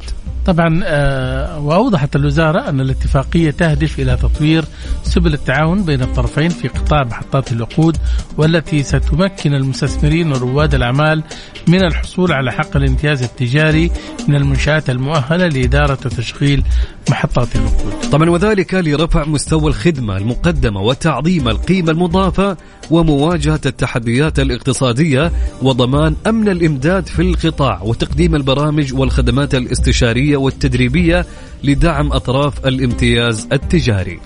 [0.47, 4.65] طبعا آه، وأوضحت الوزارة أن الاتفاقية تهدف إلى تطوير
[5.03, 7.97] سبل التعاون بين الطرفين في قطاع محطات الوقود
[8.39, 11.23] والتي ستمكن المستثمرين ورواد الأعمال
[11.69, 13.91] من الحصول على حق الامتياز التجاري
[14.29, 16.63] من المنشآت المؤهلة لإدارة وتشغيل
[17.11, 18.11] محطات الوقود.
[18.13, 22.57] طبعا وذلك لرفع مستوى الخدمة المقدمة وتعظيم القيمة المضافة
[22.91, 31.27] ومواجهة التحديات الاقتصادية وضمان أمن الإمداد في القطاع وتقديم البرامج والخدمات الاستشارية والتدريبية
[31.65, 34.21] لدعم أطراف الامتياز التجاري.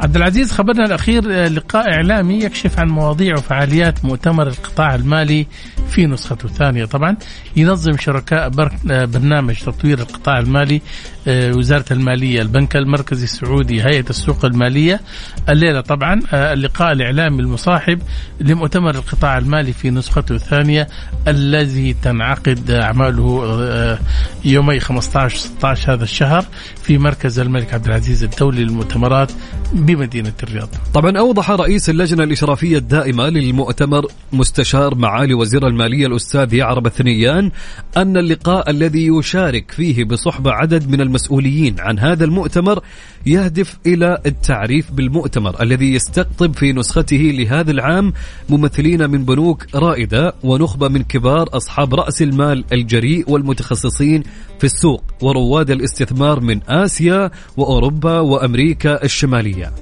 [0.00, 5.46] عبد العزيز خبرنا الأخير آه، لقاء إعلامي يكشف عن مواضيع وفعاليات مؤتمر القطاع المالي
[5.88, 7.16] في نسخته الثانية طبعا
[7.56, 8.50] ينظم شركاء
[8.90, 10.82] آه، برنامج تطوير القطاع المالي
[11.28, 15.00] آه، وزارة المالية البنك المركزي السعودي هيئة السوق المالية.
[15.48, 17.98] الليلة طبعا اللقاء الإعلامي المصاحب
[18.40, 20.88] لمؤتمر القطاع المالي في نسخته الثانية
[21.28, 23.98] الذي تنعقد أعماله
[24.44, 26.44] يومي 15 16 هذا الشهر
[26.82, 29.32] في مركز الملك عبد العزيز الدولي للمؤتمرات
[29.72, 30.68] بمدينة الرياض.
[30.94, 37.50] طبعا أوضح رئيس اللجنة الإشرافية الدائمة للمؤتمر مستشار معالي وزير المالية الأستاذ يعرب الثنيان
[37.96, 42.82] أن اللقاء الذي يشارك فيه بصحبة عدد من المسؤولين عن هذا المؤتمر
[43.26, 48.12] يهدف إلى التعريف بالمؤتمر الذي يستقطب في نسخته لهذا العام
[48.48, 54.22] ممثلين من بنوك رائدة ونخبة من كبار أصحاب رأس المال الجريء والمتخصصين
[54.58, 59.72] في السوق ورواد الاستثمار من آسيا وأوروبا وأمريكا الشمالية.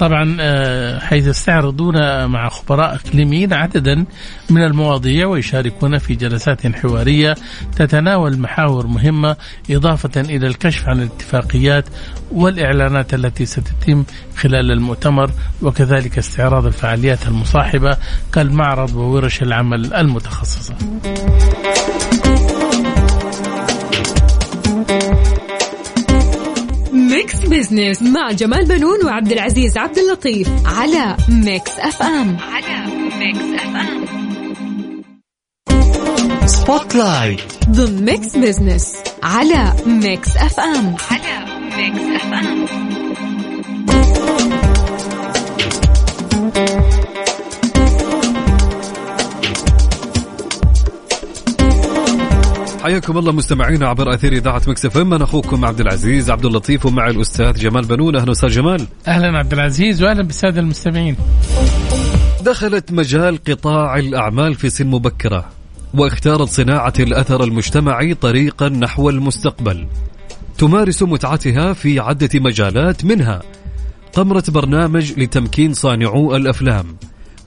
[0.00, 4.04] طبعا آه، حيث يستعرضون مع خبراء إقليميين عددا
[4.50, 7.34] من المواضيع ويشاركون في جلسات حوارية
[7.76, 9.36] تتناول محاور مهمة
[9.70, 11.84] إضافة إلى الكشف عن الاتفاقيات
[12.32, 14.04] والإعلانات التي ستتم
[14.36, 15.30] خلال المؤتمر
[15.62, 17.96] وكذلك استعراض الفعاليات المصاحبة
[18.32, 20.74] كالمعرض وورش العمل المتخصصة.
[27.44, 32.86] Business مع جمال بنون وعبد العزيز عبد اللطيف على Mix FM على
[33.18, 34.04] Mix FM
[36.46, 41.46] Spotlight ضمن Mix Business على Mix FM على
[41.76, 42.64] Mix FM
[52.84, 57.06] حياكم الله مستمعينا عبر أثير إذاعة مكس إف أنا أخوكم عبد العزيز عبد اللطيف ومع
[57.06, 58.16] الأستاذ جمال بنون.
[58.16, 58.86] أهلا أستاذ جمال.
[59.08, 61.16] أهلا عبد العزيز وأهلا بالسادة المستمعين.
[62.42, 65.44] دخلت مجال قطاع الأعمال في سن مبكرة
[65.94, 69.86] واختارت صناعة الأثر المجتمعي طريقا نحو المستقبل.
[70.58, 73.42] تمارس متعتها في عدة مجالات منها
[74.12, 76.86] قمرة برنامج لتمكين صانعو الأفلام.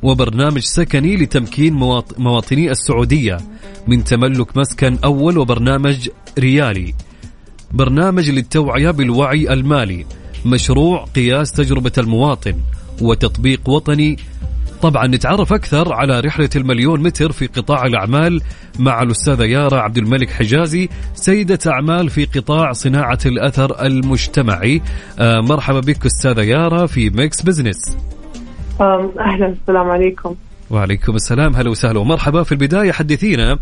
[0.03, 1.73] وبرنامج سكني لتمكين
[2.17, 3.37] مواطني السعودية
[3.87, 6.93] من تملك مسكن أول وبرنامج ريالي.
[7.71, 10.05] برنامج للتوعية بالوعي المالي.
[10.45, 12.55] مشروع قياس تجربة المواطن
[13.01, 14.17] وتطبيق وطني.
[14.81, 18.41] طبعا نتعرف أكثر على رحلة المليون متر في قطاع الأعمال
[18.79, 24.81] مع الأستاذة يارا عبد الملك حجازي سيدة أعمال في قطاع صناعة الأثر المجتمعي.
[25.19, 27.97] آه مرحبا بك أستاذة يارا في Mix Business
[28.81, 29.47] أهلا.
[29.47, 30.35] السلام عليكم.
[30.71, 31.55] وعليكم السلام.
[31.55, 31.99] هلا وسهلا.
[31.99, 32.43] ومرحبا.
[32.43, 33.57] في البداية حدثينا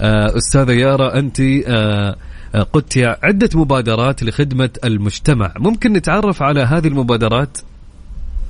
[0.00, 2.16] آه أستاذة يارا أنت آه
[2.72, 5.52] قدت عدة مبادرات لخدمة المجتمع.
[5.58, 7.58] ممكن نتعرف على هذه المبادرات؟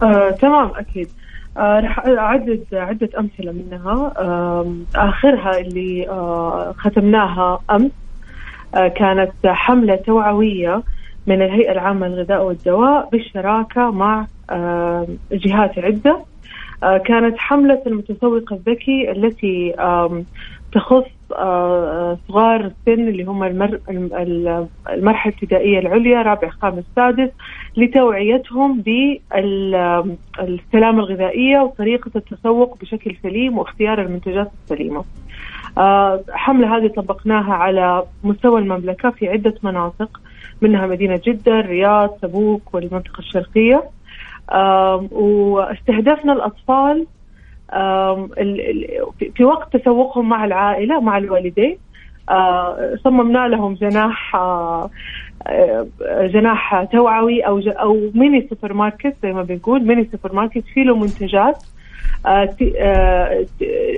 [0.03, 1.09] آه، تمام أكيد.
[1.57, 4.13] آه، راح أعدد عدة أمثلة منها.
[4.19, 7.91] آه، آخرها اللي آه، ختمناها أمس
[8.75, 10.83] آه، كانت حملة توعوية
[11.27, 16.19] من الهيئة العامة للغذاء والدواء بالشراكة مع آه، جهات عدة.
[16.83, 19.75] آه، كانت حملة المتسوق الذكي التي
[20.73, 21.05] تخص
[21.39, 23.81] آه، صغار السن اللي هم المر...
[23.91, 27.31] الم- المرحلة الابتدائية العليا رابع خامس سادس
[27.77, 30.17] لتوعيتهم بالسلامة
[30.99, 35.05] الغذائية وطريقة التسوق بشكل سليم واختيار المنتجات السليمة.
[36.31, 40.21] حملة هذه طبقناها على مستوى المملكة في عدة مناطق.
[40.63, 43.85] منها مدينة جدة الرياض تبوك والمنطقة الشرقية.
[45.13, 47.07] واستهدفنا الأطفال
[49.35, 51.79] في- وقت تسوقهم مع العائلة مع الوالدين.
[52.31, 54.91] آه، صممنا لهم جناح آه،
[55.47, 55.87] آه،
[56.27, 61.57] جناح توعوي أو أو mini supermarket زي ما بنقول mini supermarket فيه له منتجات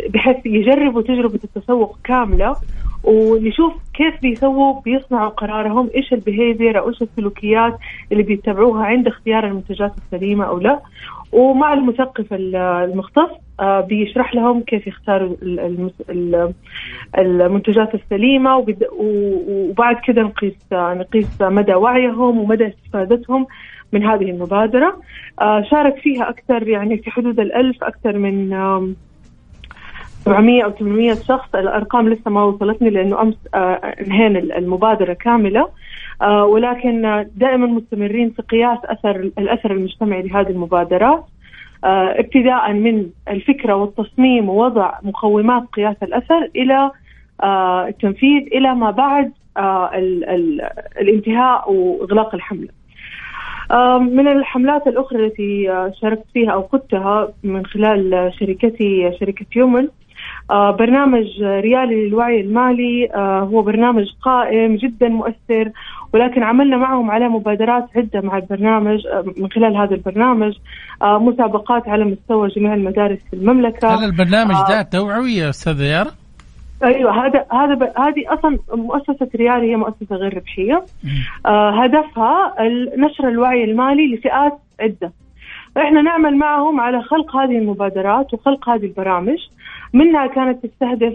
[0.09, 2.57] بحيث يجربوا تجربة التسوق كاملة.
[3.05, 7.79] ونشوف كيف بيسووا بيصنعوا قرارهم إيش البيهيفير أو إيش السلوكيات
[8.13, 10.81] اللي بيتبعوها عند اختيار المنتجات السليمة أو لا.
[11.33, 13.31] ومع المثقف ال- المختص
[13.61, 15.37] آه، بيشرح لهم كيف يختاروا
[17.19, 18.65] المنتجات السليمة
[18.99, 23.47] وبعد كده نقيس نقيس مدى وعيهم ومدى استفادتهم
[23.93, 25.01] من هذه المبادرة.
[25.41, 28.53] آه، شارك فيها أكثر يعني في حدود الألف أكثر من
[30.29, 31.55] 700 أو 800 شخص.
[31.55, 35.69] الأرقام لسه ما وصلتني لأنه أمس آه، انهينا المبادرة كاملة.
[36.23, 41.25] آه، ولكن دائما مستمرين في قياس أثر الأثر المجتمعي لهذه المبادرات
[41.85, 46.91] آه، ابتداء من الفكرة والتصميم ووضع مقومات قياس الأثر إلى
[47.89, 49.33] التنفيذ إلى ما بعد
[49.95, 50.69] ال- ال-
[51.01, 52.69] الانتهاء وإغلاق الحملة.
[54.01, 55.65] من الحملات الأخرى التي
[56.01, 59.89] شاركت فيها أو قدتها من خلال شركتي شركة يومن
[60.51, 65.71] برنامج ريالي للوعي المالي آه، هو برنامج قائم جدا مؤثر
[66.13, 70.53] ولكن عملنا معهم على مبادرات عدة مع البرنامج آه، من خلال هذا البرنامج
[71.03, 74.69] آه، مسابقات على مستوى جميع المدارس في المملكة هل البرنامج آه.
[74.69, 76.11] ده توعوي يا استاذه يارا؟
[76.85, 77.83] أيوه هذا هذا ب...
[77.83, 80.85] هذه أصلا مؤسسة ريالي هي مؤسسة غير ربحية
[81.47, 82.55] آه هدفها
[82.97, 85.13] نشر الوعي المالي لفئات عدة
[85.75, 89.39] فإحنا نعمل معهم على خلق هذه المبادرات وخلق هذه البرامج
[89.93, 91.15] منها كانت تستهدف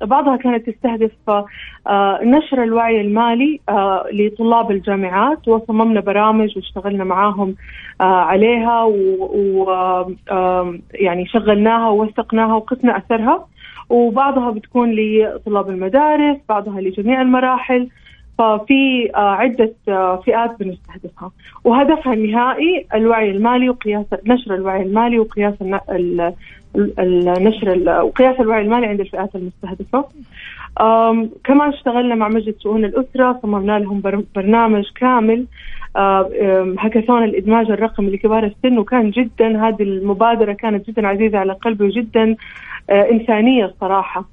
[0.00, 1.46] بعضها كانت تستهدف آه،
[1.86, 7.54] آه، نشر الوعي المالي آه، لطلاب الجامعات وصممنا برامج واشتغلنا معاهم
[8.00, 8.82] عليها
[9.52, 13.46] ويعني شغلناها ووثقناها وقسنا أثرها.
[13.90, 17.88] وبعضها بتكون لطلاب المدارس بعضها لجميع المراحل.
[18.38, 21.30] ففي آه، عدة آه، فئات بنستهدفها.
[21.64, 26.32] وهدفها النهائي الوعي المالي وقياس نشر الوعي المالي وقياس الن- ال-
[26.76, 30.04] ال- النشر ال- وقياس الوعي المالي عند الفئات المستهدفة.
[31.44, 35.46] كمان اشتغلنا مع مجلس شؤون الأسرة صممنا لهم بر- برنامج كامل
[36.78, 42.36] هاكاثون الإدماج الرقمي لكبار السن وكان جدا هذه المبادرة كانت جدا عزيزة على قلبي وجدا
[42.90, 44.24] آه، إنسانية الصراحة.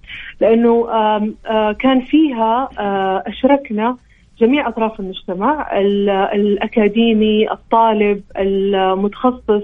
[0.42, 3.98] لأنه آم، آه، كان فيها آه، أشركنا
[4.40, 9.64] جميع أطراف المجتمع ال- الأكاديمي الطالب المتخصص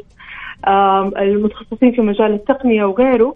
[1.18, 3.36] المتخصصين في مجال التقنية وغيره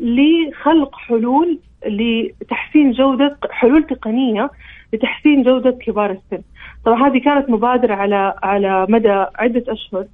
[0.00, 4.50] لخلق حلول لتحسين جودة حلول تقنية
[4.92, 6.42] لتحسين جودة كبار السن.
[6.84, 10.04] طبعا هذه كانت مبادرة على على مدى عدة أشهر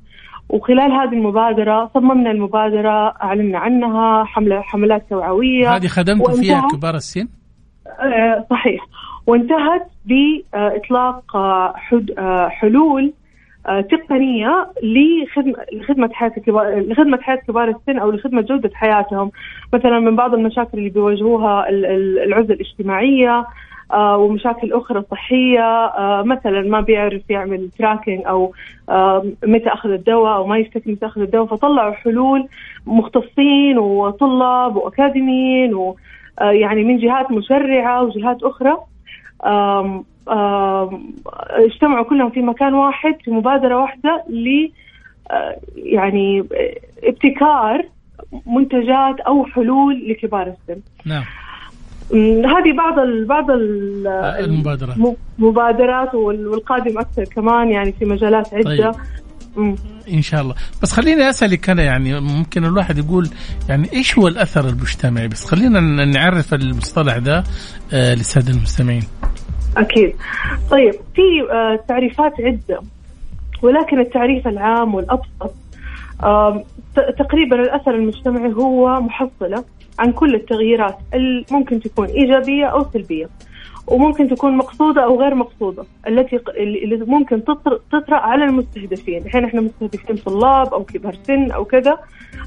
[0.48, 5.76] وخلال هذه المبادرة صممنا المبادرة أعلنا عنها حملة حملات توعوية.
[5.76, 7.28] هذه خدمتوا فيها كبار السن؟
[8.00, 8.86] آه، صحيح.
[9.26, 11.74] وانتهت بإطلاق آه،
[12.18, 13.12] آه، حلول
[13.90, 19.30] تقنية لخدمة لخدمة حياة كبار لخدمة حياة كبار السن أو لخدمة جودة حياتهم.
[19.74, 23.46] مثلا من بعض المشاكل اللي بيواجهوها ال- ال- العزلة الاجتماعية آه،
[23.92, 28.52] ومشاكل أخرى صحية آه، مثلا ما بيعرف يعمل تراكنج أو
[28.88, 32.48] آه، متى أخذ الدواء أو ما يفتكر متى أخذ الدواء فطلعوا حلول
[32.86, 35.96] مختصين وطلاب وأكاديميين و
[36.40, 38.76] آه، يعني من جهات مشرعة وجهات أخرى
[41.50, 44.68] اجتمعوا كلهم في مكان واحد في مبادرة واحدة ل
[45.30, 46.44] آه، يعني
[47.04, 47.84] ابتكار
[48.46, 50.80] منتجات أو حلول لكبار السن.
[51.06, 51.24] نعم
[52.44, 54.06] هذه بعض ال بعض ال
[54.44, 54.96] المبادرات.
[55.38, 58.92] المبادرات والقادم أكثر كمان يعني في مجالات عدة.
[58.92, 58.94] طيب.
[60.12, 60.54] إن شاء الله.
[60.82, 63.28] بس خليني أسألك أنا يعني ممكن الواحد يقول
[63.68, 67.44] يعني إيش هو الأثر المجتمعي؟ بس خلينا نعرف المصطلح ده
[67.92, 69.02] آه للساده المستمعين.
[69.76, 70.14] أكيد.
[70.70, 72.80] طيب في آه تعريفات عدة
[73.62, 75.54] ولكن التعريف العام والأبسط
[76.22, 76.64] آه
[77.18, 79.64] تقريبا الأثر المجتمعي هو محصلة
[79.98, 83.28] عن كل التغييرات اللي ممكن تكون إيجابية أو سلبية
[83.86, 87.44] وممكن تكون مقصودة أو غير مقصودة التي اللي ممكن
[87.92, 89.22] تطرأ على المستهدفين.
[89.22, 91.98] الحين إحنا مستهدفين طلاب أو كبار سن أو كذا.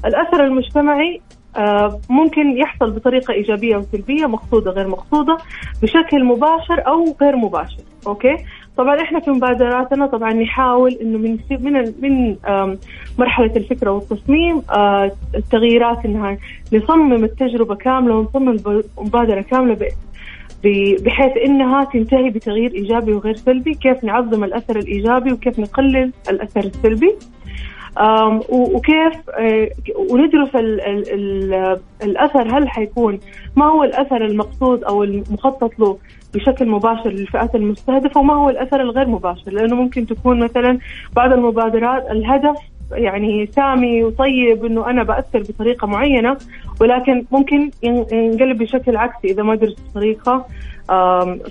[0.04, 1.20] الأثر المجتمعي
[1.56, 5.38] آه، ممكن يحصل بطريقة إيجابية أو سلبية مقصودة غير مقصودة
[5.82, 7.82] بشكل مباشر أو غير مباشر.
[8.06, 8.36] أوكي؟
[8.78, 12.36] طبعا إحنا في مبادراتنا طبعا نحاول إنه من من من
[13.18, 16.38] مرحلة الفكرة والتصميم آه، التغييرات إنها
[16.72, 18.56] نصمم التجربة كاملة ونصمم
[18.98, 19.88] المبادره كاملة
[21.04, 27.14] بحيث إنها تنتهي بتغيير إيجابي وغير سلبي، كيف نعظم الأثر الإيجابي وكيف نقلل الأثر السلبي.
[28.48, 29.68] وكيف آه،
[30.10, 33.20] وندرس ال ال ال الأثر هل حيكون
[33.56, 35.98] ما هو الأثر المقصود أو المخطط له
[36.34, 40.78] بشكل مباشر للفئات المستهدفة وما هو الأثر الغير مباشر لأنه ممكن تكون مثلا
[41.16, 42.56] بعض المبادرات الهدف
[42.92, 46.36] يعني سامي وطيب إنه أنا بأثر بطريقة معينة
[46.80, 50.46] ولكن ممكن ينقلب بشكل عكسي إذا ما درست بطريقة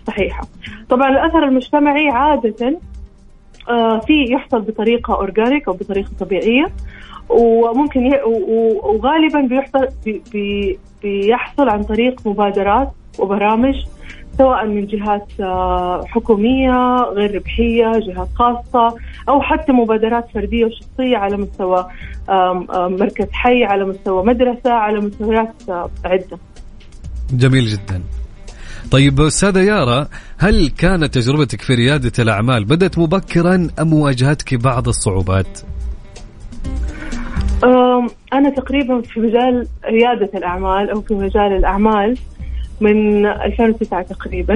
[0.07, 0.47] صحيحة.
[0.89, 2.79] طبعا الأثر المجتمعي عادة
[3.69, 6.65] آه، في يحصل بطريقة organic أو بطريقة طبيعية
[7.29, 8.21] وممكن ي...
[8.83, 10.79] وغالبا بيحصل بي...
[11.03, 13.75] بيحصل عن طريق مبادرات وبرامج
[14.37, 18.95] سواء من جهات آه، حكومية غير ربحية جهات خاصة
[19.29, 21.87] أو حتى مبادرات فردية وشخصية على مستوى
[22.73, 26.37] مركز حي على مستوى مدرسة على مستويات آه، عدة
[27.33, 28.01] جميل جدا
[28.91, 30.07] طيب أستاذة يارا
[30.37, 35.59] هل كانت تجربتك في ريادة الأعمال بدأت مبكرا أم واجهتك بعض الصعوبات؟
[38.33, 42.17] أنا تقريبا في مجال ريادة الأعمال أو في مجال الأعمال
[42.81, 44.55] من 2009 تقريبا.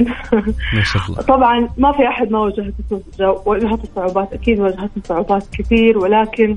[0.74, 1.22] ما شاء الله.
[1.34, 3.02] طبعا ما في أحد ما واجهته
[3.46, 6.56] واجهته صعوبات أكيد واجهتني صعوبات كثير ولكن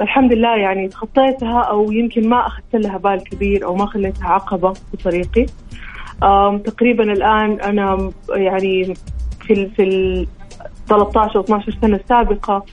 [0.00, 4.72] الحمد لله يعني تخطيتها أو يمكن ما أخذت لها بال كبير أو ما خليتها عقبة
[4.72, 5.46] في طريقي.
[6.64, 8.94] تقريبا الآن أنا يعني
[9.40, 10.26] في في ال
[10.88, 12.64] 13 أو 12 سنة السابقه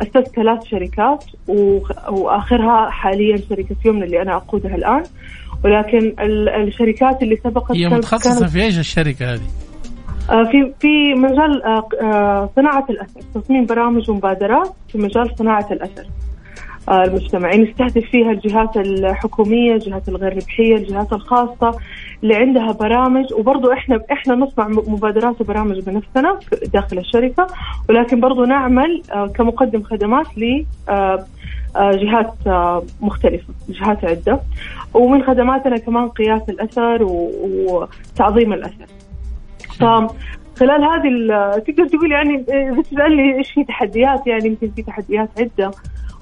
[0.00, 1.24] أسست ثلاث شركات
[2.08, 5.02] وآخرها حاليا شركة يمنى اللي أنا أقودها الآن.
[5.64, 6.14] ولكن
[6.66, 9.40] الشركات اللي سبقت هي متخصصة في إيش الشركة هذه؟
[10.30, 16.06] آه، في في مجال آه، آه، صناعة الأثر، تصميم برامج ومبادرات في مجال صناعة الأثر.
[16.90, 21.78] المجتمعي نستهدف فيها الجهات الحكومية، الجهات الغير ربحيه، الجهات الخاصة
[22.22, 26.38] اللي عندها برامج وبرضه إحنا إحنا نصنع مبادرات وبرامج بنفسنا
[26.72, 27.46] داخل الشركة
[27.88, 29.02] ولكن برضه نعمل
[29.34, 30.64] كمقدم خدمات ل
[31.76, 32.34] جهات
[33.00, 34.40] مختلفة، جهات عدة.
[34.94, 38.86] ومن خدماتنا كمان قياس الأثر وتعظيم الأثر.
[39.78, 41.08] فخلال هذه
[41.58, 45.70] تقدر تقول يعني اذا تسالني إيش في تحديات؟ يعني يمكن في تحديات عدة.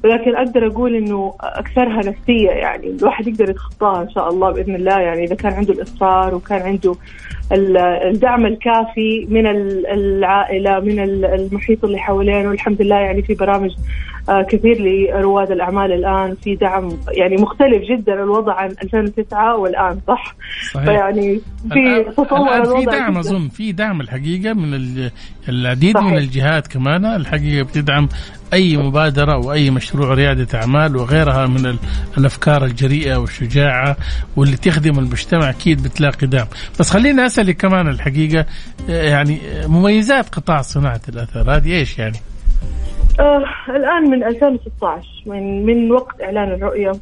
[0.05, 5.01] ولكن أقدر أقول إنه أكثرها نفسية يعني الواحد يقدر يتخطاها إن شاء الله بإذن الله
[5.01, 6.95] يعني إذا كان عنده الإصرار وكان عنده
[7.53, 9.47] الدعم الكافي من
[9.87, 13.71] العائلة من المحيط اللي حوالينه والحمد لله يعني في برامج
[14.29, 20.37] آه، كثير لرواد الأعمال الآن في دعم يعني مختلف جدا الوضع عن 2009 والآن صح؟
[20.73, 20.85] صحيح.
[20.85, 21.41] فيعني
[21.73, 24.75] في تطور الوضع في دعم أظن في دعم الحقيقة من
[25.49, 26.13] العديد صحيح.
[26.13, 28.09] من الجهات كمان الحقيقة بتدعم
[28.53, 31.79] أي مبادرة وأي مشروع ريادة أعمال وغيرها من
[32.19, 33.97] الأفكار الجريئة والشجاعة
[34.37, 36.47] واللي تخدم المجتمع أكيد بتلاقي دعم
[36.81, 38.47] بس خليني أسألك كمان الحقيقة
[38.89, 42.17] يعني مميزات قطاع صناعة الأثر هذه إيش يعني؟
[43.21, 46.93] آه الآن من 2016 من من وقت إعلان الرؤية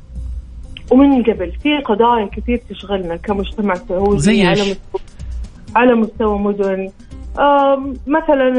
[0.90, 5.00] ومن قبل في قضايا كثير تشغلنا كمجتمع سعودي على مستوى
[5.76, 6.90] على مستوى مدن.
[7.38, 8.50] آه مثلا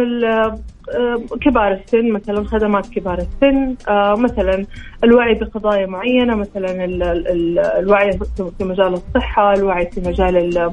[1.42, 4.66] كبار السن مثلا خدمات كبار السن آه مثلا
[5.04, 8.20] الوعي بقضايا معينة مثلا ال ال الوعي
[8.58, 10.72] في مجال الصحة الوعي في مجال ال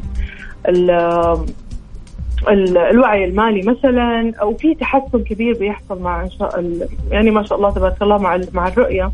[0.69, 0.91] ال
[2.79, 6.65] الوعي المالي مثلا أو في تحسن كبير بيحصل مع إن شاء
[7.11, 9.13] يعني ما شاء الله تبارك الله مع مع الرؤية.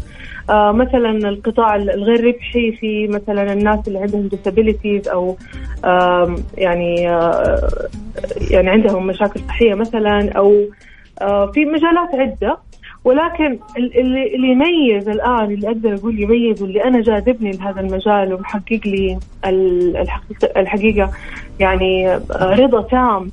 [0.50, 5.36] آه مثلا القطاع الغير ربحي في مثلا الناس اللي عندهم disabilities أو
[5.84, 7.88] آه يعني آه
[8.50, 10.89] يعني عندهم مشاكل صحية مثلا أو آه
[11.54, 12.58] في مجالات عدة
[13.04, 18.80] ولكن اللي, اللي يميز الآن اللي أقدر أقول يميز واللي أنا جاذبني لهذا المجال ومحقق
[18.86, 19.18] لي
[20.56, 21.10] الحقيقة,
[21.60, 23.30] يعني رضا تام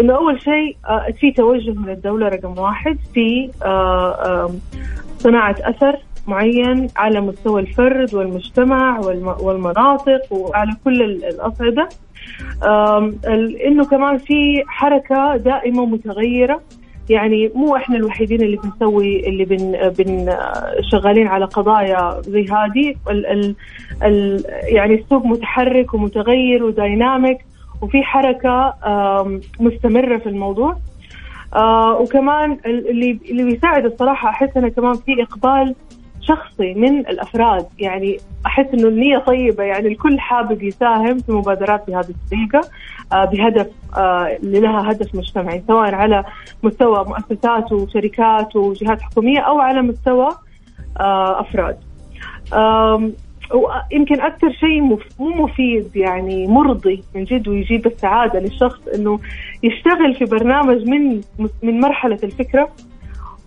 [0.00, 0.76] إنه أول شيء
[1.20, 3.50] في توجه من الدولة رقم واحد في
[5.18, 9.00] صناعة أثر معين على مستوى الفرد والمجتمع
[9.40, 11.88] والمناطق وعلى كل الأصعدة.
[13.66, 16.60] إنه كمان في حركة دائمة متغيره
[17.10, 20.36] يعني مو إحنا الوحيدين اللي بنسوي اللي بن, بن
[20.92, 22.94] شغالين على قضايا زي هذه.
[23.10, 23.54] ال ال
[24.02, 27.38] ال يعني السوق متحرك ومتغير ودايناميك
[27.82, 28.74] وفي حركة
[29.60, 30.76] مستمرة في الموضوع.
[31.54, 35.74] آه وكمان اللي اللي بيساعد الصراحة أحس انه كمان في إقبال
[36.28, 38.16] شخصي من الأفراد يعني
[38.46, 42.70] أحس إنه النية طيبة يعني الكل حابب يساهم في مبادرات بهذه الطريقة
[43.12, 46.24] آه بهدف آه اللي لها هدف مجتمعي سواء على
[46.62, 50.28] مستوى مؤسسات وشركات وجهات حكومية أو على مستوى
[51.00, 51.78] آه أفراد.
[53.92, 59.20] يمكن أكثر شيء مو مفيد يعني مرضي من جد ويجيب السعادة للشخص إنه
[59.62, 61.20] يشتغل في برنامج من
[61.62, 62.68] من مرحلة الفكرة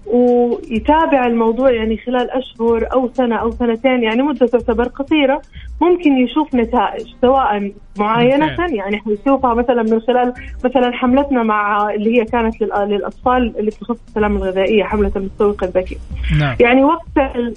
[0.09, 5.41] ويتابع الموضوع يعني خلال أشهر أو سنة أو سنتين يعني مدة تعتبر قصيرة
[5.81, 10.33] ممكن يشوف نتائج سواء معاينة يعني حيشوفها مثلا من خلال
[10.65, 15.97] مثلا حملتنا مع اللي هي كانت للأطفال اللي بتخص السلامة الغذائية حملة المستوق الذكي
[16.39, 16.55] نعم.
[16.59, 17.03] يعني وقت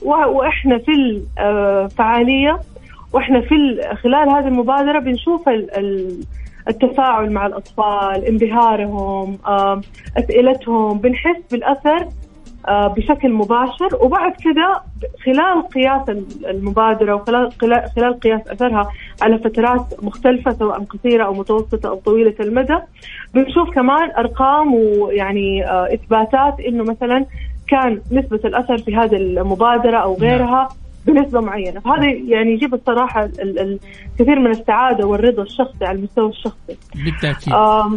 [0.05, 2.61] وإحنا في الفعالية
[3.13, 5.49] وإحنا في خلال هذه المبادرة بنشوف
[6.69, 9.39] التفاعل مع الأطفال انبهارهم
[10.19, 12.09] أسئلتهم بنحس بالأثر آه،
[12.69, 13.89] بشكل مباشر.
[14.01, 14.83] وبعد كذا
[15.25, 16.09] خلال قياس
[16.47, 17.53] المبادرة وخلال
[17.97, 18.89] خلال قياس أثرها
[19.23, 22.79] على فترات مختلفة سواء قصيرة أو متوسطة أو طويلة المدى
[23.35, 27.27] بنشوف كمان أرقام ويعني آه، إثباتات إنه مثلا
[27.69, 30.69] كان نسبة الأثر في هذه المبادرة أو غيرها
[31.07, 31.81] بنسبة معينة.
[31.81, 36.77] فهذا يعني يجيب الصراحة الكثير من السعادة والرضا الشخصي على المستوى الشخصي.
[36.95, 37.55] بالتأكيد.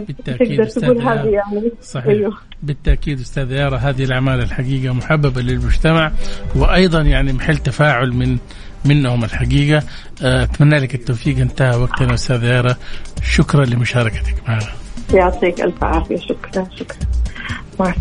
[0.08, 1.72] بالتأكيد تقدر تقول هذه يعني.
[1.82, 2.08] صحيح.
[2.08, 2.38] أيوه.
[2.64, 6.12] بالتأكيد أستاذ يارا هذه الأعمال الحقيقة محببة للمجتمع
[6.56, 8.38] وأيضا يعني محل تفاعل من
[8.86, 9.84] منهم الحقيقة.
[10.24, 11.38] آه، أتمنى لك التوفيق.
[11.38, 12.76] انتهى وقتنا أستاذ يارا
[13.24, 14.68] شكرا لمشاركتك معنا.
[15.14, 16.18] يعطيك ألف عافية.
[16.18, 16.98] شكرا شكرا.
[17.80, 17.94] مع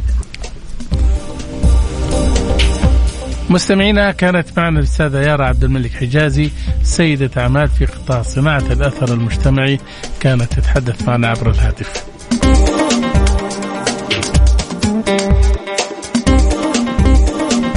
[3.55, 6.51] مستمعينا كانت معنا الأستاذة يارا عبد الملك حجازي
[6.83, 9.81] سيدة اعمال في قطاع صناعة الأثر المجتمعي
[10.21, 12.05] كانت تتحدث معنا عبر الهاتف.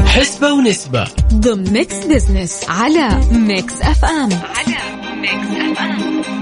[0.06, 1.08] حسبة ونسبة.
[1.34, 4.78] ضمن Mix Business على Mix FM على
[5.22, 6.37] Mix FM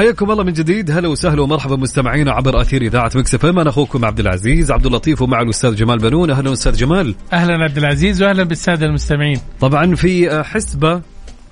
[0.00, 0.90] حياكم الله من جديد.
[0.90, 5.22] هلا وسهلا ومرحبا مستمعينا عبر أثير إذاعة Mix FM أنا أخوكم عبد العزيز عبد اللطيف
[5.22, 6.30] ومع الأستاذ جمال بنون.
[6.30, 7.14] أهلا أستاذ جمال.
[7.32, 9.40] أهلا عبد العزيز واهلا بالسادة المستمعين.
[9.60, 11.00] طبعا في حسبة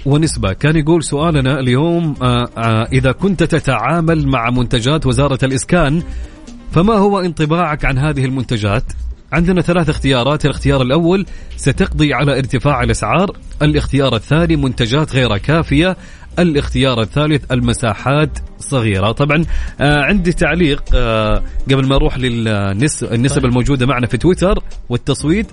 [0.06, 0.52] ونسبة.
[0.52, 6.02] كان يقول سؤالنا اليوم آه، آه، إذا كنت تتعامل مع منتجات وزارة الإسكان
[6.72, 8.84] فما هو انطباعك عن هذه المنتجات؟
[9.32, 10.44] عندنا ثلاث اختيارات.
[10.44, 11.26] الاختيار الأول
[11.56, 13.36] ستقضي على ارتفاع الأسعار.
[13.62, 15.96] الاختيار الثاني منتجات غير كافية.
[16.38, 19.12] الاختيار الثالث المساحات صغيرة.
[19.12, 19.44] طبعا
[19.80, 23.44] آه عندي تعليق آه قبل ما أروح للنسب طيب.
[23.44, 25.46] الموجودة معنا في تويتر والتصويت.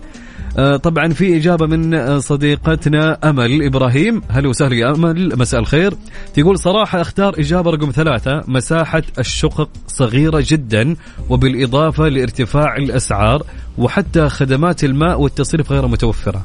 [0.58, 4.22] آه طبعا في إجابة من صديقتنا أمل إبراهيم.
[4.30, 5.94] هلا وسهلا يا أمل مساء الخير.
[6.34, 10.96] تقول صراحة أختار إجابة رقم ثلاثة مساحة الشقق صغيرة جدا
[11.30, 13.44] وبالإضافة لارتفاع الأسعار
[13.78, 16.44] وحتى خدمات الماء والتصريف غير متوفرة.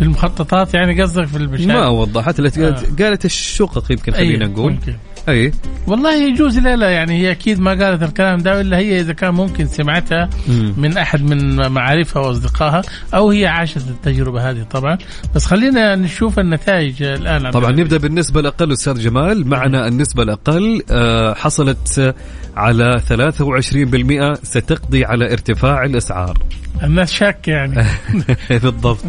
[0.00, 2.74] في المخططات يعني قصدك في البشاير ما وضحت آه.
[2.98, 4.94] قالت الشقق يمكن خلينا نقول ممكن.
[5.28, 5.52] أي
[5.86, 9.34] والله يجوز لا لا يعني هي أكيد ما قالت الكلام ده إلا هي إذا كان
[9.34, 10.74] ممكن سمعتها مم.
[10.76, 12.82] من أحد من معارفها وأصدقائها
[13.14, 14.98] أو هي عاشت التجربة هذه طبعا
[15.34, 21.34] بس خلينا نشوف النتائج الآن طبعا نبدأ بالنسبة الأقل أستاذ جمال معنا النسبة الأقل آه،
[21.34, 22.14] حصلت
[22.56, 26.38] على 23% ستقضي على ارتفاع الأسعار.
[26.82, 27.84] الناس شاكة يعني.
[28.62, 29.04] بالضبط.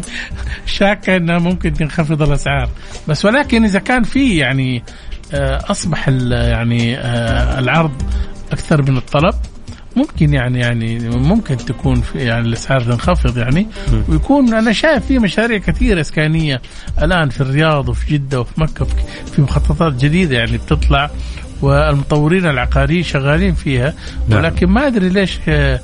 [0.66, 2.68] شاكة إنها ممكن تنخفض الأسعار.
[3.08, 4.82] بس ولكن إذا كان في يعني
[5.34, 8.02] آه، أصبح يعني آه، العرض
[8.52, 9.34] أكثر من الطلب
[9.96, 13.66] ممكن يعني يعني ممكن تكون في يعني الأسعار تنخفض يعني.
[14.08, 16.62] ويكون أنا شايف في مشاريع كثيرة إسكانية
[17.02, 18.86] الآن في الرياض وفي جدة وفي مكة
[19.32, 21.10] في مخططات جديدة يعني بتطلع.
[21.62, 23.94] والمطورين العقاريين شغالين فيها
[24.28, 24.38] نعم.
[24.38, 25.80] ولكن ما أدري ليش آه،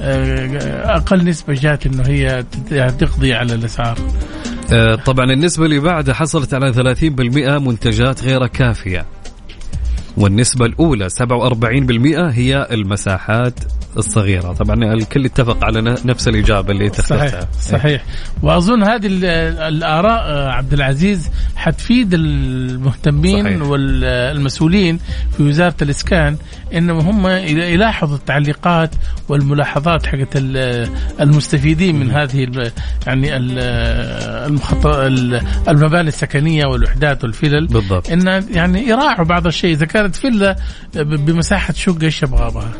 [0.00, 3.98] آه، أقل نسبة جات إنه هي تت- تقضي على الأسعار
[4.72, 9.04] آه، طبعا النسبة اللي بعدها حصلت على 30% منتجات غير كافية
[10.16, 13.54] والنسبة الأولى 47% هي المساحات
[13.96, 14.52] الصغيرة.
[14.52, 18.04] طبعا الكل اتفق على نفس الإجابة اللي أنت صحيح صحيح.
[18.42, 19.24] وأظن هذه ال-
[19.74, 23.62] الآراء آه، عبد العزيز حتفيد المهتمين صحيح.
[23.62, 24.98] والمسؤولين
[25.36, 26.36] في وزارة الإسكان
[26.74, 28.90] إنهم هم يلا- يلاحظوا التعليقات
[29.28, 30.88] والملاحظات حقت ال-
[31.20, 32.48] المستفيدين من هذه
[33.06, 33.36] يعني
[35.68, 37.66] المباني السكنية والوحدات والفلل.
[37.66, 38.10] بالضبط.
[38.10, 39.72] إن يعني يراعوا بعض الشيء.
[39.72, 40.56] إذا كانت فيلا
[40.94, 42.72] بمساحة شقة إيش بها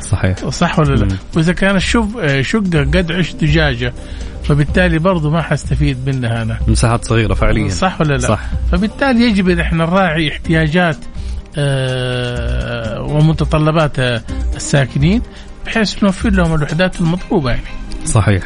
[0.00, 0.48] صحيح.
[0.48, 3.92] صح ولا لا؟ وإذا كان الشب آه، شقة قد عش دجاجة
[4.44, 6.58] فبالتالي برضو ما حستفيد منها أنا.
[6.68, 7.68] مساحات صغيرة فعليا.
[7.68, 8.40] صح ولا لا؟ صح.
[8.72, 10.96] فبالتالي يجب إن إحنا نراعي احتياجات
[11.56, 13.98] آه، ومتطلبات
[14.56, 15.22] الساكنين
[15.66, 17.62] بحيث نوفر لهم الوحدات المطلوبة يعني.
[18.06, 18.42] صحيح.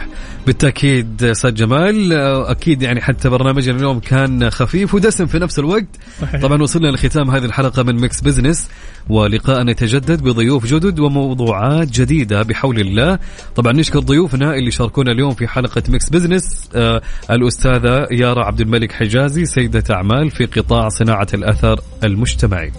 [0.49, 2.13] بالتأكيد أستاذ جمال.
[2.47, 5.87] أكيد يعني حتى برنامجنا اليوم كان خفيف ودسم في نفس الوقت.
[6.21, 6.41] صحيح.
[6.41, 8.69] طبعا وصلنا لختام هذه الحلقة من Mix Business
[9.09, 13.19] ولقاءنا يتجدد بضيوف جدد وموضوعات جديدة بحول الله.
[13.57, 18.93] طبعا نشكر ضيوفنا اللي شاركونا اليوم في حلقة Mix Business آه الأستاذة يارا عبد الملك
[18.93, 22.73] حجازي سيدة أعمال في قطاع صناعة الأثر المجتمعي.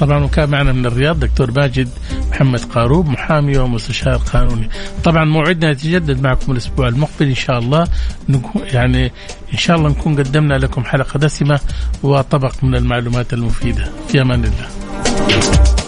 [0.00, 1.88] طبعا وكان معنا من الرياض دكتور ماجد
[2.30, 4.68] محمد قاروب محامي ومستشار قانوني.
[5.04, 7.86] طبعا موعدنا يتجدد معكم الأسبوع المقبل إن شاء الله.
[8.28, 9.12] نكون يعني
[9.52, 11.60] إن شاء الله نكون قدمنا لكم حلقة دسمة
[12.02, 13.90] وطبق من المعلومات المفيدة.
[14.08, 15.79] في أمان الله.